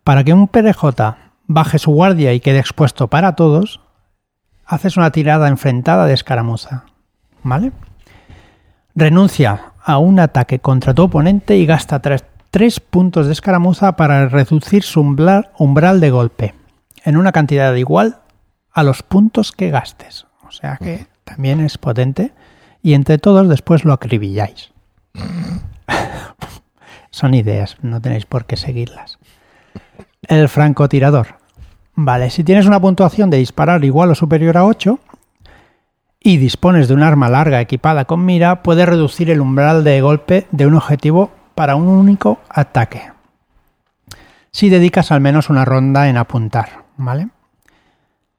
Para 0.02 0.22
que 0.22 0.34
un 0.34 0.48
PRJ 0.48 1.16
baje 1.46 1.78
su 1.78 1.92
guardia 1.92 2.34
y 2.34 2.40
quede 2.40 2.58
expuesto 2.58 3.08
para 3.08 3.34
todos, 3.36 3.80
haces 4.66 4.98
una 4.98 5.10
tirada 5.10 5.48
enfrentada 5.48 6.04
de 6.04 6.12
escaramuza. 6.12 6.84
¿Vale? 7.42 7.72
Renuncia 8.94 9.72
a 9.82 9.96
un 9.96 10.20
ataque 10.20 10.58
contra 10.58 10.92
tu 10.92 11.04
oponente 11.04 11.56
y 11.56 11.64
gasta 11.64 12.00
tres, 12.00 12.22
puntos 12.90 13.26
de 13.26 13.32
escaramuza 13.32 13.96
para 13.96 14.28
reducir 14.28 14.84
su 14.84 15.00
umbral, 15.00 15.50
umbral 15.58 15.98
de 15.98 16.10
golpe, 16.10 16.54
en 17.04 17.16
una 17.16 17.32
cantidad 17.32 17.74
igual 17.74 18.18
a 18.72 18.84
los 18.84 19.02
puntos 19.02 19.50
que 19.50 19.70
gastes. 19.70 20.26
O 20.46 20.52
sea 20.52 20.76
que 20.76 21.06
también 21.24 21.60
es 21.60 21.78
potente. 21.78 22.32
Y 22.80 22.94
entre 22.94 23.18
todos 23.18 23.48
después 23.48 23.84
lo 23.84 23.92
acribilláis. 23.92 24.70
Son 27.10 27.34
ideas, 27.34 27.76
no 27.82 28.00
tenéis 28.00 28.24
por 28.24 28.44
qué 28.44 28.56
seguirlas. 28.56 29.18
El 30.28 30.48
francotirador. 30.48 31.38
Vale, 31.96 32.30
si 32.30 32.44
tienes 32.44 32.66
una 32.66 32.80
puntuación 32.80 33.30
de 33.30 33.38
disparar 33.38 33.84
igual 33.84 34.10
o 34.10 34.14
superior 34.14 34.56
a 34.56 34.64
8 34.64 35.00
y 36.20 36.36
dispones 36.36 36.86
de 36.86 36.94
un 36.94 37.02
arma 37.02 37.28
larga 37.28 37.60
equipada 37.60 38.04
con 38.04 38.24
mira, 38.24 38.62
puedes 38.62 38.88
reducir 38.88 39.30
el 39.30 39.40
umbral 39.40 39.82
de 39.82 40.00
golpe 40.00 40.46
de 40.52 40.66
un 40.66 40.74
objetivo 40.74 41.32
para 41.54 41.76
un 41.76 41.88
único 41.88 42.40
ataque. 42.48 43.12
Si 44.50 44.68
dedicas 44.68 45.10
al 45.10 45.20
menos 45.20 45.50
una 45.50 45.64
ronda 45.64 46.08
en 46.08 46.16
apuntar, 46.16 46.84
¿vale? 46.96 47.28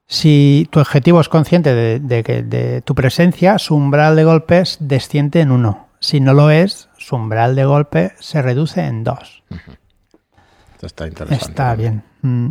Si 0.07 0.67
tu 0.71 0.79
objetivo 0.79 1.19
es 1.19 1.29
consciente 1.29 1.73
de, 1.73 1.99
de 1.99 2.81
tu 2.81 2.95
presencia, 2.95 3.57
su 3.57 3.75
umbral 3.75 4.15
de 4.15 4.23
golpes 4.23 4.77
desciende 4.79 5.41
en 5.41 5.51
1. 5.51 5.85
Si 5.99 6.19
no 6.19 6.33
lo 6.33 6.51
es, 6.51 6.89
su 6.97 7.15
umbral 7.15 7.55
de 7.55 7.65
golpe 7.65 8.13
se 8.19 8.41
reduce 8.41 8.85
en 8.85 9.03
2. 9.03 9.43
está 10.83 11.07
interesante. 11.07 11.45
Está 11.45 11.75
bien. 11.75 12.03
Mm. 12.21 12.49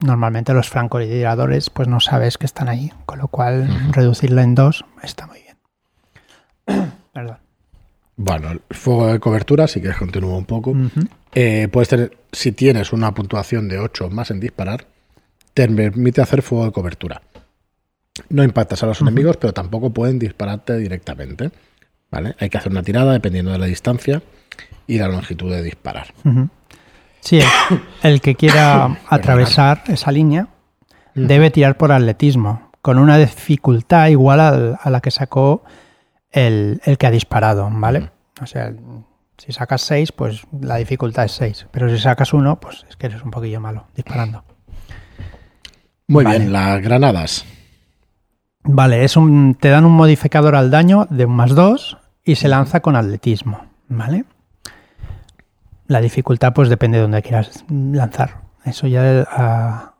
Normalmente 0.00 0.52
los 0.52 0.68
francotiradores 0.68 1.70
pues 1.70 1.88
no 1.88 2.00
sabes 2.00 2.36
que 2.36 2.46
están 2.46 2.68
ahí, 2.68 2.92
con 3.06 3.18
lo 3.18 3.28
cual 3.28 3.92
reducirlo 3.92 4.42
en 4.42 4.54
2 4.54 4.84
está 5.02 5.26
muy 5.26 5.40
bien. 5.42 6.92
Perdón. 7.12 7.41
Bueno, 8.16 8.50
el 8.50 8.60
fuego 8.70 9.06
de 9.06 9.18
cobertura, 9.20 9.66
si 9.66 9.80
quieres 9.80 9.98
continúo 9.98 10.36
un 10.36 10.44
poco. 10.44 10.74
Eh, 11.34 11.68
puedes 11.72 11.88
tener, 11.88 12.16
si 12.30 12.52
tienes 12.52 12.92
una 12.92 13.14
puntuación 13.14 13.68
de 13.68 13.78
8 13.78 14.10
más 14.10 14.30
en 14.30 14.40
disparar, 14.40 14.86
te 15.54 15.68
permite 15.68 16.20
hacer 16.20 16.42
fuego 16.42 16.66
de 16.66 16.72
cobertura. 16.72 17.22
No 18.28 18.44
impactas 18.44 18.82
a 18.82 18.86
los 18.86 19.00
enemigos, 19.00 19.38
pero 19.38 19.54
tampoco 19.54 19.90
pueden 19.90 20.18
dispararte 20.18 20.76
directamente. 20.76 21.50
Hay 22.38 22.50
que 22.50 22.58
hacer 22.58 22.70
una 22.70 22.82
tirada 22.82 23.12
dependiendo 23.12 23.52
de 23.52 23.58
la 23.58 23.66
distancia 23.66 24.22
y 24.86 24.98
la 24.98 25.08
longitud 25.08 25.50
de 25.50 25.62
disparar. 25.62 26.12
Sí, 27.20 27.40
el, 28.02 28.20
que 28.20 28.34
quiera 28.34 28.98
atravesar 29.08 29.84
esa 29.86 30.12
línea 30.12 30.48
debe 31.14 31.50
tirar 31.50 31.78
por 31.78 31.92
atletismo, 31.92 32.70
con 32.82 32.98
una 32.98 33.16
dificultad 33.16 34.08
igual 34.08 34.40
a 34.40 34.90
la 34.90 35.00
que 35.00 35.10
sacó 35.10 35.64
el, 36.32 36.80
que 36.98 37.06
ha 37.06 37.10
disparado, 37.10 37.68
¿vale? 37.70 38.10
O 38.40 38.46
sea, 38.46 38.72
si 39.38 39.52
sacas 39.52 39.82
6, 39.82 40.12
pues 40.12 40.42
la 40.60 40.76
dificultad 40.76 41.24
es 41.24 41.32
6. 41.32 41.66
Pero 41.70 41.88
si 41.88 41.98
sacas 41.98 42.32
1, 42.32 42.60
pues 42.60 42.84
es 42.88 42.96
que 42.96 43.06
eres 43.06 43.22
un 43.22 43.30
poquillo 43.30 43.60
malo 43.60 43.86
disparando. 43.94 44.44
Muy 46.08 46.24
bien, 46.24 46.52
las 46.52 46.82
granadas. 46.82 47.44
Vale, 48.64 49.04
es 49.04 49.16
un, 49.16 49.56
te 49.58 49.68
dan 49.68 49.84
un 49.84 49.92
modificador 49.92 50.54
al 50.54 50.70
daño 50.70 51.06
de 51.10 51.24
un 51.24 51.34
más 51.34 51.54
2 51.54 51.98
y 52.24 52.36
se 52.36 52.48
lanza 52.48 52.80
con 52.80 52.96
atletismo, 52.96 53.66
¿vale? 53.88 54.24
La 55.86 56.00
dificultad 56.00 56.52
pues 56.52 56.68
depende 56.68 56.98
de 56.98 57.02
donde 57.02 57.22
quieras 57.22 57.64
lanzar. 57.68 58.42
Eso 58.64 58.86
ya 58.86 59.94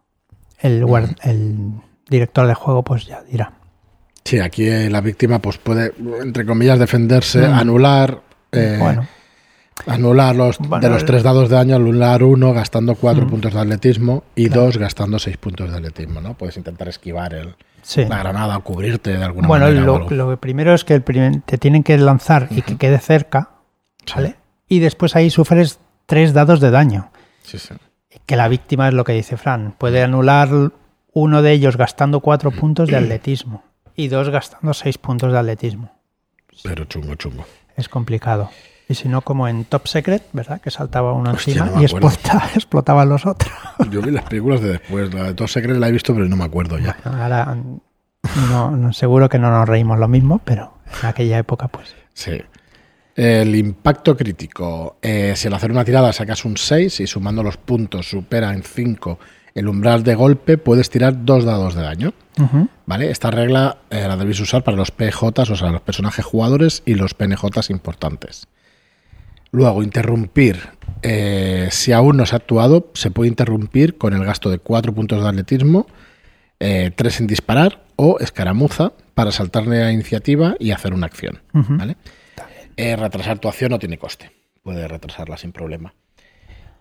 el, 0.61 0.87
el 1.23 1.73
director 2.09 2.47
de 2.47 2.55
juego 2.55 2.85
pues 2.85 3.07
ya 3.07 3.23
dirá. 3.23 3.53
Sí, 4.25 4.39
aquí 4.39 4.69
la 4.89 5.01
víctima 5.01 5.41
pues 5.41 5.59
puede, 5.59 5.93
entre 6.21 6.47
comillas, 6.47 6.79
defenderse, 6.79 7.49
mm. 7.49 7.55
anular... 7.55 8.21
Eh, 8.53 8.77
bueno. 8.79 9.07
Anular 9.87 10.37
los, 10.37 10.59
de 10.59 10.89
los 10.91 11.05
tres 11.07 11.23
dados 11.23 11.49
de 11.49 11.57
daño, 11.57 11.77
anular 11.77 12.23
uno 12.23 12.53
gastando 12.53 12.95
cuatro 12.95 13.25
mm. 13.25 13.31
puntos 13.31 13.55
de 13.55 13.61
atletismo 13.61 14.23
y 14.37 14.49
dos 14.49 14.77
gastando 14.77 15.19
seis 15.19 15.39
puntos 15.39 15.71
de 15.73 15.79
atletismo, 15.79 16.21
¿no? 16.21 16.35
Puedes 16.35 16.57
intentar 16.59 16.89
esquivar 16.89 17.35
el, 17.35 17.57
la 17.97 18.19
granada 18.19 18.59
o 18.59 18.63
cubrirte 18.63 19.17
de 19.17 19.25
alguna 19.25 19.49
manera. 19.49 19.85
Bueno, 19.85 20.09
lo, 20.11 20.37
primero 20.37 20.75
es 20.75 20.85
que 20.85 20.95
el 20.95 21.03
te 21.45 21.59
tienen 21.59 21.83
que 21.83 21.97
lanzar 21.97 22.49
y 22.51 22.63
que 22.63 22.77
quede 22.77 22.99
cerca, 22.99 23.51
¿vale? 24.15 24.37
Y 24.69 24.79
después 24.79 25.17
ahí 25.17 25.31
sufres 25.31 25.81
tres 26.07 26.33
dados 26.35 26.61
de 26.61 26.71
daño. 26.71 27.11
Sí, 27.43 27.59
sí. 27.59 27.75
Que 28.27 28.37
la 28.37 28.49
víctima 28.49 28.89
es 28.89 28.95
lo 28.95 29.05
que 29.05 29.15
dice 29.15 29.39
Fran. 29.39 29.75
Puede 29.79 30.03
anular 30.03 30.51
uno 31.13 31.43
de 31.43 31.53
ellos 31.53 31.77
gastando 31.77 32.21
cuatro 32.21 32.51
puntos 32.53 32.89
de 32.91 32.97
atletismo 32.99 33.65
y 33.97 34.09
dos 34.09 34.29
gastando 34.31 34.75
seis 34.75 34.99
puntos 34.99 35.33
de 35.33 35.39
atletismo. 35.39 35.93
Pero 36.63 36.85
chungo, 36.85 37.15
chungo. 37.15 37.45
Es 37.77 37.89
complicado. 37.89 38.51
Y 38.89 38.95
si 38.95 39.09
no, 39.09 39.23
como 39.23 39.49
en 39.49 39.65
Top 39.65 39.87
Secret, 39.87 40.25
¿verdad? 40.33 40.61
Que 40.61 40.71
saltaba 40.71 41.13
uno 41.13 41.31
encima 41.31 41.71
y 41.81 41.85
explotaba, 41.85 42.51
explotaban 42.55 43.09
los 43.09 43.25
otros. 43.25 43.53
Yo 43.91 44.03
vi 44.03 44.11
las 44.11 44.25
películas 44.25 44.61
de 44.61 44.73
después. 44.73 45.13
La 45.15 45.25
de 45.25 45.35
Top 45.35 45.49
Secret 45.49 45.77
la 45.77 45.89
he 45.89 45.93
visto, 45.93 46.13
pero 46.13 46.27
no 46.29 46.37
me 46.37 46.45
acuerdo 46.45 46.79
ya. 46.79 46.97
ahora, 47.05 47.57
no, 48.49 48.93
seguro 48.93 49.29
que 49.29 49.39
no 49.39 49.51
nos 49.51 49.69
reímos 49.69 49.99
lo 49.99 50.09
mismo, 50.09 50.41
pero 50.45 50.75
en 51.03 51.09
aquella 51.09 51.39
época, 51.39 51.69
pues. 51.69 51.95
Sí. 52.13 52.41
El 53.15 53.55
impacto 53.55 54.17
crítico. 54.17 54.99
Eh, 55.03 55.35
si 55.37 55.49
al 55.49 55.55
hacer 55.55 55.71
una 55.71 55.85
tirada 55.85 56.13
sacas 56.13 56.45
un 56.45 56.57
6 56.57 57.01
y 57.01 57.07
sumando 57.07 57.43
los 57.43 57.57
puntos 57.57 58.09
supera 58.09 58.53
en 58.53 58.63
5 58.63 59.19
el 59.55 59.69
umbral 59.69 60.03
de 60.03 60.15
golpe, 60.15 60.59
puedes 60.59 60.91
tirar 60.91 61.25
dos 61.25 61.45
dados 61.45 61.75
de 61.75 61.83
daño. 61.83 62.15
¿Vale? 62.87 63.11
Esta 63.11 63.31
regla 63.31 63.79
eh, 63.91 64.07
la 64.09 64.17
debéis 64.17 64.41
usar 64.41 64.65
para 64.65 64.77
los 64.77 64.91
PJs, 64.91 65.51
o 65.51 65.57
sea, 65.57 65.71
los 65.71 65.83
personajes 65.83 66.25
jugadores 66.25 66.83
y 66.87 66.95
los 66.95 67.15
PNJs 67.15 67.71
importantes. 67.71 68.47
Luego, 69.51 69.83
interrumpir. 69.83 70.61
Eh, 71.03 71.69
si 71.71 71.93
aún 71.93 72.17
no 72.17 72.25
se 72.25 72.35
ha 72.35 72.39
actuado, 72.39 72.91
se 72.95 73.11
puede 73.11 73.29
interrumpir 73.29 73.99
con 73.99 74.15
el 74.15 74.25
gasto 74.25 74.51
de 74.51 74.59
4 74.59 74.95
puntos 74.95 75.23
de 75.23 75.29
atletismo, 75.29 75.87
3 76.59 77.21
en 77.21 77.27
disparar 77.27 77.83
o 77.97 78.19
escaramuza 78.21 78.93
para 79.15 79.33
saltarle 79.33 79.83
a 79.83 79.93
iniciativa 79.93 80.57
y 80.59 80.71
hacer 80.71 80.95
una 80.95 81.07
acción. 81.07 81.41
¿vale? 81.53 81.97
Eh, 82.77 82.97
retrasar 82.97 83.39
tu 83.39 83.49
acción 83.49 83.71
no 83.71 83.79
tiene 83.79 83.99
coste. 83.99 84.31
Puede 84.63 84.89
retrasarla 84.89 85.37
sin 85.37 85.53
problema. 85.53 85.95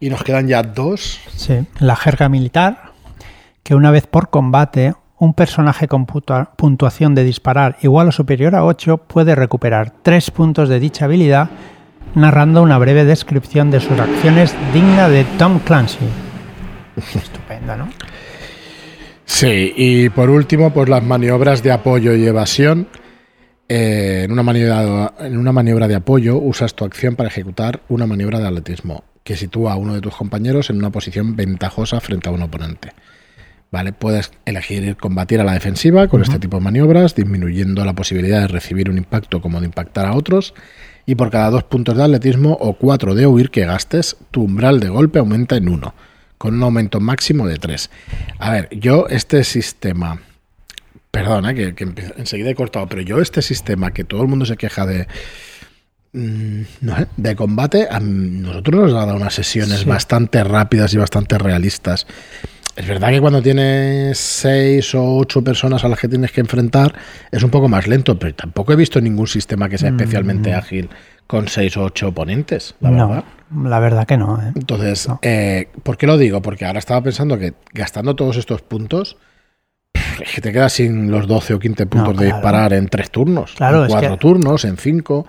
Y 0.01 0.09
nos 0.09 0.23
quedan 0.23 0.47
ya 0.47 0.63
dos. 0.63 1.21
Sí, 1.35 1.65
la 1.79 1.95
jerga 1.95 2.27
militar, 2.27 2.91
que 3.63 3.75
una 3.75 3.91
vez 3.91 4.07
por 4.07 4.31
combate, 4.31 4.95
un 5.19 5.35
personaje 5.35 5.87
con 5.87 6.07
puntuación 6.07 7.13
de 7.13 7.23
disparar 7.23 7.77
igual 7.83 8.07
o 8.07 8.11
superior 8.11 8.55
a 8.55 8.65
8 8.65 8.97
puede 8.97 9.35
recuperar 9.35 9.93
3 10.01 10.31
puntos 10.31 10.67
de 10.67 10.79
dicha 10.79 11.05
habilidad 11.05 11.51
narrando 12.15 12.63
una 12.63 12.79
breve 12.79 13.05
descripción 13.05 13.69
de 13.69 13.79
sus 13.79 13.99
acciones 13.99 14.55
digna 14.73 15.07
de 15.07 15.23
Tom 15.37 15.59
Clancy. 15.59 15.99
Estupendo, 17.15 17.77
¿no? 17.77 17.89
Sí, 19.25 19.73
y 19.77 20.09
por 20.09 20.31
último, 20.31 20.73
pues 20.73 20.89
las 20.89 21.03
maniobras 21.03 21.61
de 21.61 21.71
apoyo 21.71 22.15
y 22.15 22.25
evasión 22.25 22.87
eh, 23.69 24.23
en, 24.25 24.31
una 24.31 24.41
maniobra, 24.41 25.13
en 25.19 25.37
una 25.37 25.51
maniobra 25.51 25.87
de 25.87 25.93
apoyo 25.93 26.37
usas 26.37 26.73
tu 26.73 26.85
acción 26.85 27.15
para 27.15 27.29
ejecutar 27.29 27.81
una 27.87 28.07
maniobra 28.07 28.39
de 28.39 28.47
atletismo 28.47 29.03
que 29.23 29.37
sitúa 29.37 29.73
a 29.73 29.75
uno 29.75 29.93
de 29.93 30.01
tus 30.01 30.15
compañeros 30.15 30.69
en 30.69 30.77
una 30.77 30.91
posición 30.91 31.35
ventajosa 31.35 31.99
frente 31.99 32.29
a 32.29 32.31
un 32.31 32.41
oponente. 32.41 32.93
¿Vale? 33.71 33.93
Puedes 33.93 34.31
elegir 34.45 34.97
combatir 34.97 35.39
a 35.39 35.45
la 35.45 35.53
defensiva 35.53 36.07
con 36.07 36.21
este 36.21 36.39
tipo 36.39 36.57
de 36.57 36.63
maniobras, 36.63 37.15
disminuyendo 37.15 37.85
la 37.85 37.93
posibilidad 37.93 38.41
de 38.41 38.47
recibir 38.47 38.89
un 38.89 38.97
impacto 38.97 39.41
como 39.41 39.61
de 39.61 39.67
impactar 39.67 40.05
a 40.05 40.13
otros. 40.13 40.53
Y 41.05 41.15
por 41.15 41.31
cada 41.31 41.49
dos 41.49 41.63
puntos 41.63 41.95
de 41.95 42.03
atletismo 42.03 42.57
o 42.59 42.73
cuatro 42.73 43.15
de 43.15 43.27
huir 43.27 43.49
que 43.49 43.65
gastes, 43.65 44.17
tu 44.31 44.43
umbral 44.43 44.79
de 44.81 44.89
golpe 44.89 45.19
aumenta 45.19 45.55
en 45.55 45.69
uno, 45.69 45.95
con 46.37 46.55
un 46.55 46.63
aumento 46.63 46.99
máximo 46.99 47.47
de 47.47 47.57
tres. 47.57 47.89
A 48.39 48.51
ver, 48.51 48.67
yo 48.71 49.07
este 49.07 49.43
sistema 49.45 50.19
Perdona, 51.11 51.53
que, 51.53 51.75
enseguida 52.17 52.51
he 52.51 52.55
cortado, 52.55 52.87
pero 52.87 53.01
yo 53.01 53.19
este 53.19 53.41
sistema 53.41 53.91
que 53.91 54.05
todo 54.05 54.21
el 54.21 54.29
mundo 54.29 54.45
se 54.45 54.55
queja 54.55 54.85
de 54.85 55.07
mm, 56.13 56.61
de 57.17 57.35
combate, 57.35 57.87
a 57.89 57.99
nosotros 57.99 58.91
nos 58.91 58.93
ha 58.93 59.05
dado 59.05 59.15
unas 59.15 59.33
sesiones 59.33 59.85
bastante 59.85 60.43
rápidas 60.43 60.93
y 60.93 60.97
bastante 60.97 61.37
realistas. 61.37 62.07
Es 62.75 62.87
verdad 62.87 63.09
que 63.09 63.19
cuando 63.19 63.41
tienes 63.41 64.17
seis 64.17 64.95
o 64.95 65.17
ocho 65.17 65.43
personas 65.43 65.83
a 65.83 65.89
las 65.89 65.99
que 65.99 66.07
tienes 66.07 66.31
que 66.31 66.39
enfrentar 66.39 66.95
es 67.29 67.43
un 67.43 67.49
poco 67.49 67.67
más 67.67 67.85
lento, 67.87 68.17
pero 68.17 68.33
tampoco 68.33 68.71
he 68.71 68.77
visto 68.77 69.01
ningún 69.01 69.27
sistema 69.27 69.67
que 69.67 69.77
sea 69.77 69.91
mm, 69.91 69.95
especialmente 69.99 70.53
ágil 70.53 70.89
con 71.27 71.47
seis 71.47 71.75
o 71.77 71.83
ocho 71.83 72.09
oponentes, 72.09 72.75
la 72.79 72.91
verdad. 72.91 73.23
La 73.65 73.79
verdad 73.79 74.05
que 74.05 74.17
no. 74.17 74.41
¿eh? 74.41 74.53
Entonces, 74.55 75.07
Eh, 75.21 75.67
¿por 75.83 75.97
qué 75.97 76.07
lo 76.07 76.17
digo? 76.17 76.41
Porque 76.41 76.65
ahora 76.65 76.79
estaba 76.79 77.01
pensando 77.01 77.37
que 77.37 77.53
gastando 77.73 78.15
todos 78.15 78.37
estos 78.37 78.61
puntos, 78.61 79.17
es 79.93 80.31
que 80.33 80.41
te 80.41 80.53
quedas 80.53 80.73
sin 80.73 81.11
los 81.11 81.27
12 81.27 81.55
o 81.55 81.59
15 81.59 81.85
puntos 81.87 82.17
de 82.17 82.25
disparar 82.27 82.73
en 82.73 82.87
tres 82.87 83.11
turnos, 83.11 83.55
en 83.59 83.87
cuatro 83.87 84.17
turnos, 84.17 84.63
en 84.65 84.77
cinco. 84.77 85.27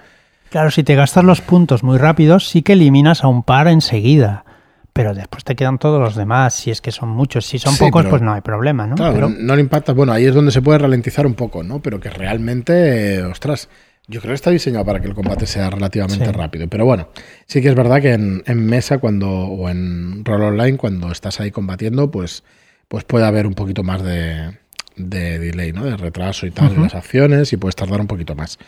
Claro, 0.53 0.71
si 0.71 0.83
te 0.83 0.95
gastas 0.95 1.25
los 1.25 1.41
puntos 1.41 1.83
muy 1.83 1.97
rápidos, 1.97 2.47
sí 2.47 2.61
que 2.61 2.75
eliminas 2.75 3.25
a 3.25 3.29
un 3.29 3.43
par 3.43 3.69
enseguida. 3.69 4.45
Pero 4.93 5.15
después 5.15 5.45
te 5.45 5.57
quedan 5.57 5.79
todos 5.79 5.99
los 5.99 6.15
demás, 6.15 6.53
si 6.53 6.71
es 6.71 6.83
que 6.83 6.93
son 6.93 7.09
muchos. 7.09 7.47
Si 7.47 7.59
son 7.59 7.75
pocos, 7.79 8.05
pues 8.05 8.21
no 8.21 8.35
hay 8.35 8.43
problema, 8.43 8.87
¿no? 8.87 8.97
Claro, 8.97 9.31
no 9.31 9.57
le 9.57 9.63
impacta. 9.63 9.95
Bueno, 9.95 10.13
ahí 10.13 10.27
es 10.27 10.35
donde 10.35 10.53
se 10.53 10.61
puede 10.61 10.79
ralentizar 10.81 11.27
un 11.27 11.33
poco, 11.33 11.63
¿no? 11.63 11.81
Pero 11.81 12.01
que 12.01 12.11
realmente, 12.11 13.23
ostras, 13.23 13.71
yo 14.07 14.21
creo 14.21 14.33
que 14.33 14.35
está 14.35 14.51
diseñado 14.51 14.85
para 14.85 15.01
que 15.01 15.09
el 15.09 15.15
combate 15.15 15.47
sea 15.47 15.71
relativamente 15.71 16.31
rápido. 16.33 16.69
Pero 16.69 16.85
bueno, 16.85 17.09
sí 17.47 17.63
que 17.63 17.71
es 17.71 17.75
verdad 17.75 18.03
que 18.03 18.13
en, 18.13 18.43
en, 18.45 18.67
mesa 18.67 18.99
cuando 18.99 19.31
o 19.31 19.71
en 19.71 20.23
rol 20.23 20.43
online, 20.43 20.77
cuando 20.77 21.11
estás 21.11 21.41
ahí 21.41 21.51
combatiendo, 21.51 22.11
pues, 22.11 22.45
pues 22.89 23.05
puede 23.05 23.25
haber 23.25 23.47
un 23.47 23.55
poquito 23.55 23.85
más 23.85 24.03
de, 24.03 24.59
de 24.97 25.39
delay, 25.39 25.73
¿no? 25.73 25.83
De 25.83 25.97
retraso 25.97 26.45
y 26.45 26.51
tal, 26.51 26.79
las 26.79 26.95
acciones 26.95 27.55
y 27.55 27.57
puedes 27.57 27.75
tardar 27.75 28.03
un 28.03 28.07
poquito 28.07 28.35
más. 28.35 28.59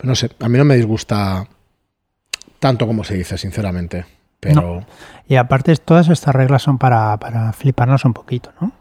Pero 0.00 0.08
no 0.08 0.14
sé, 0.14 0.30
a 0.40 0.48
mí 0.48 0.56
no 0.56 0.64
me 0.64 0.76
disgusta 0.76 1.46
tanto 2.58 2.86
como 2.86 3.04
se 3.04 3.14
dice, 3.16 3.36
sinceramente. 3.36 4.06
Pero... 4.40 4.86
Y 5.28 5.36
aparte, 5.36 5.76
todas 5.76 6.08
estas 6.08 6.34
reglas 6.34 6.62
son 6.62 6.78
para, 6.78 7.18
fliparnos 7.52 8.06
un 8.06 8.14
poquito, 8.14 8.50
¿no? 8.62 8.72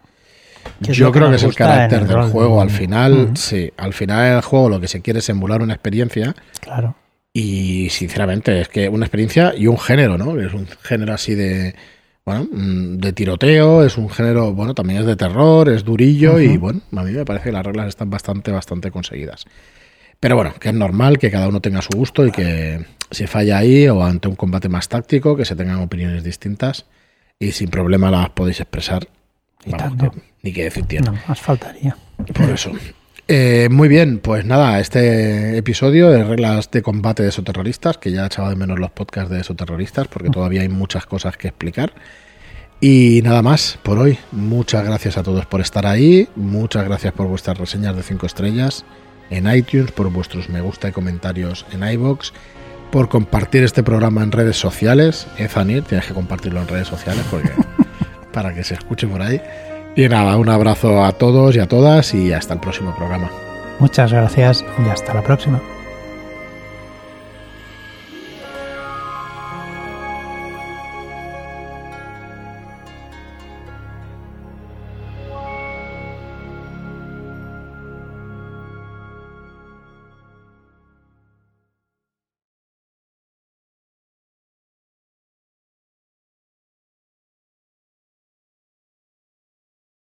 Yo 0.79 1.12
creo 1.12 1.29
que 1.29 1.36
es 1.36 1.43
el 1.43 1.53
carácter 1.55 2.08
del 2.08 2.29
juego. 2.29 2.62
Al 2.62 2.69
final, 2.69 3.32
sí, 3.36 3.69
al 3.75 3.93
final 3.93 4.38
el 4.38 4.41
juego 4.41 4.69
lo 4.69 4.79
que 4.79 4.88
se 4.88 5.01
quiere 5.01 5.19
es 5.19 5.27
emular 5.27 5.62
una 5.62 5.73
experiencia. 5.73 6.34
Claro. 6.62 6.95
Y 7.34 7.89
sinceramente, 7.89 8.62
es 8.62 8.69
que 8.69 8.88
una 8.88 9.05
experiencia 9.05 9.53
y 9.53 9.67
un 9.67 9.77
género, 9.77 10.17
¿no? 10.17 10.39
Es 10.39 10.53
un 10.53 10.67
género 10.84 11.13
así 11.13 11.36
de 11.36 11.75
bueno, 12.25 12.47
mm, 12.49 12.97
de 12.97 13.12
tiroteo, 13.12 13.84
es 13.84 13.97
un 13.97 14.10
género, 14.10 14.53
bueno, 14.53 14.73
también 14.73 15.01
es 15.01 15.05
de 15.05 15.17
terror, 15.17 15.67
es 15.67 15.84
durillo 15.84 16.39
y 16.39 16.55
bueno, 16.55 16.79
a 16.95 17.03
mí 17.03 17.12
me 17.12 17.25
parece 17.25 17.45
que 17.45 17.51
las 17.51 17.65
reglas 17.65 17.88
están 17.88 18.10
bastante, 18.10 18.51
bastante 18.51 18.91
conseguidas. 18.91 19.45
Pero 20.19 20.36
bueno, 20.36 20.53
que 20.60 20.69
es 20.69 20.75
normal 20.75 21.17
que 21.17 21.32
cada 21.32 21.47
uno 21.47 21.62
tenga 21.62 21.82
su 21.82 21.95
gusto 21.95 22.25
y 22.25 22.32
que 22.32 22.86
si 23.10 23.25
falla 23.25 23.58
ahí 23.58 23.88
o 23.88 24.03
ante 24.03 24.27
un 24.27 24.36
combate 24.36 24.67
más 24.67 24.89
táctico, 24.89 25.36
que 25.36 25.45
se 25.45 25.55
tengan 25.55 25.79
opiniones 25.79 26.23
distintas 26.23 26.86
y 27.39 27.53
sin 27.53 27.69
problema 27.69 28.12
las 28.12 28.29
podéis 28.32 28.60
expresar. 28.60 29.08
ni 30.43 30.51
que 30.51 30.63
decir 30.65 30.86
tiene. 30.86 31.08
No, 31.08 31.17
más 31.27 31.39
faltaría. 31.39 31.95
Por 32.34 32.49
eso. 32.49 32.71
Eh, 33.29 33.69
muy 33.71 33.88
bien, 33.88 34.19
pues 34.19 34.43
nada, 34.43 34.79
este 34.79 35.55
episodio 35.55 36.10
de 36.10 36.23
reglas 36.23 36.71
de 36.71 36.82
combate 36.82 37.23
de 37.23 37.29
esoterroristas, 37.29 37.97
que 37.97 38.12
ya 38.12 38.23
he 38.23 38.25
echado 38.25 38.49
de 38.49 38.55
menos 38.55 38.79
los 38.79 38.91
podcasts 38.91 39.29
de 39.29 39.39
esoterroristas, 39.39 40.08
porque 40.08 40.29
todavía 40.29 40.62
hay 40.62 40.69
muchas 40.69 41.05
cosas 41.05 41.38
que 41.38 41.47
explicar. 41.47 41.93
Y 42.82 43.21
nada 43.23 43.41
más 43.41 43.77
por 43.84 43.99
hoy. 43.99 44.17
Muchas 44.32 44.84
gracias 44.84 45.17
a 45.17 45.23
todos 45.23 45.45
por 45.45 45.62
estar 45.62 45.86
ahí. 45.86 46.27
Muchas 46.36 46.84
gracias 46.86 47.13
por 47.13 47.27
vuestras 47.27 47.58
reseñas 47.58 47.95
de 47.95 48.03
5 48.03 48.25
estrellas 48.25 48.86
en 49.29 49.53
iTunes, 49.53 49.91
por 49.91 50.09
vuestros 50.09 50.49
me 50.49 50.61
gusta 50.61 50.89
y 50.89 50.91
comentarios 50.91 51.65
en 51.71 51.83
iBox, 51.83 52.33
por 52.91 53.09
compartir 53.09 53.63
este 53.63 53.83
programa 53.83 54.23
en 54.23 54.31
redes 54.31 54.57
sociales. 54.57 55.27
Ezanir, 55.37 55.83
tienes 55.83 56.07
que 56.07 56.13
compartirlo 56.13 56.61
en 56.61 56.67
redes 56.67 56.87
sociales 56.87 57.23
porque 57.29 57.51
para 58.33 58.53
que 58.53 58.63
se 58.63 58.75
escuche 58.75 59.07
por 59.07 59.21
ahí. 59.21 59.41
Y 59.95 60.07
nada, 60.07 60.37
un 60.37 60.49
abrazo 60.49 61.03
a 61.03 61.11
todos 61.13 61.55
y 61.55 61.59
a 61.59 61.67
todas 61.67 62.13
y 62.13 62.31
hasta 62.31 62.53
el 62.53 62.59
próximo 62.59 62.95
programa. 62.95 63.29
Muchas 63.79 64.11
gracias 64.11 64.65
y 64.85 64.89
hasta 64.89 65.13
la 65.13 65.23
próxima. 65.23 65.61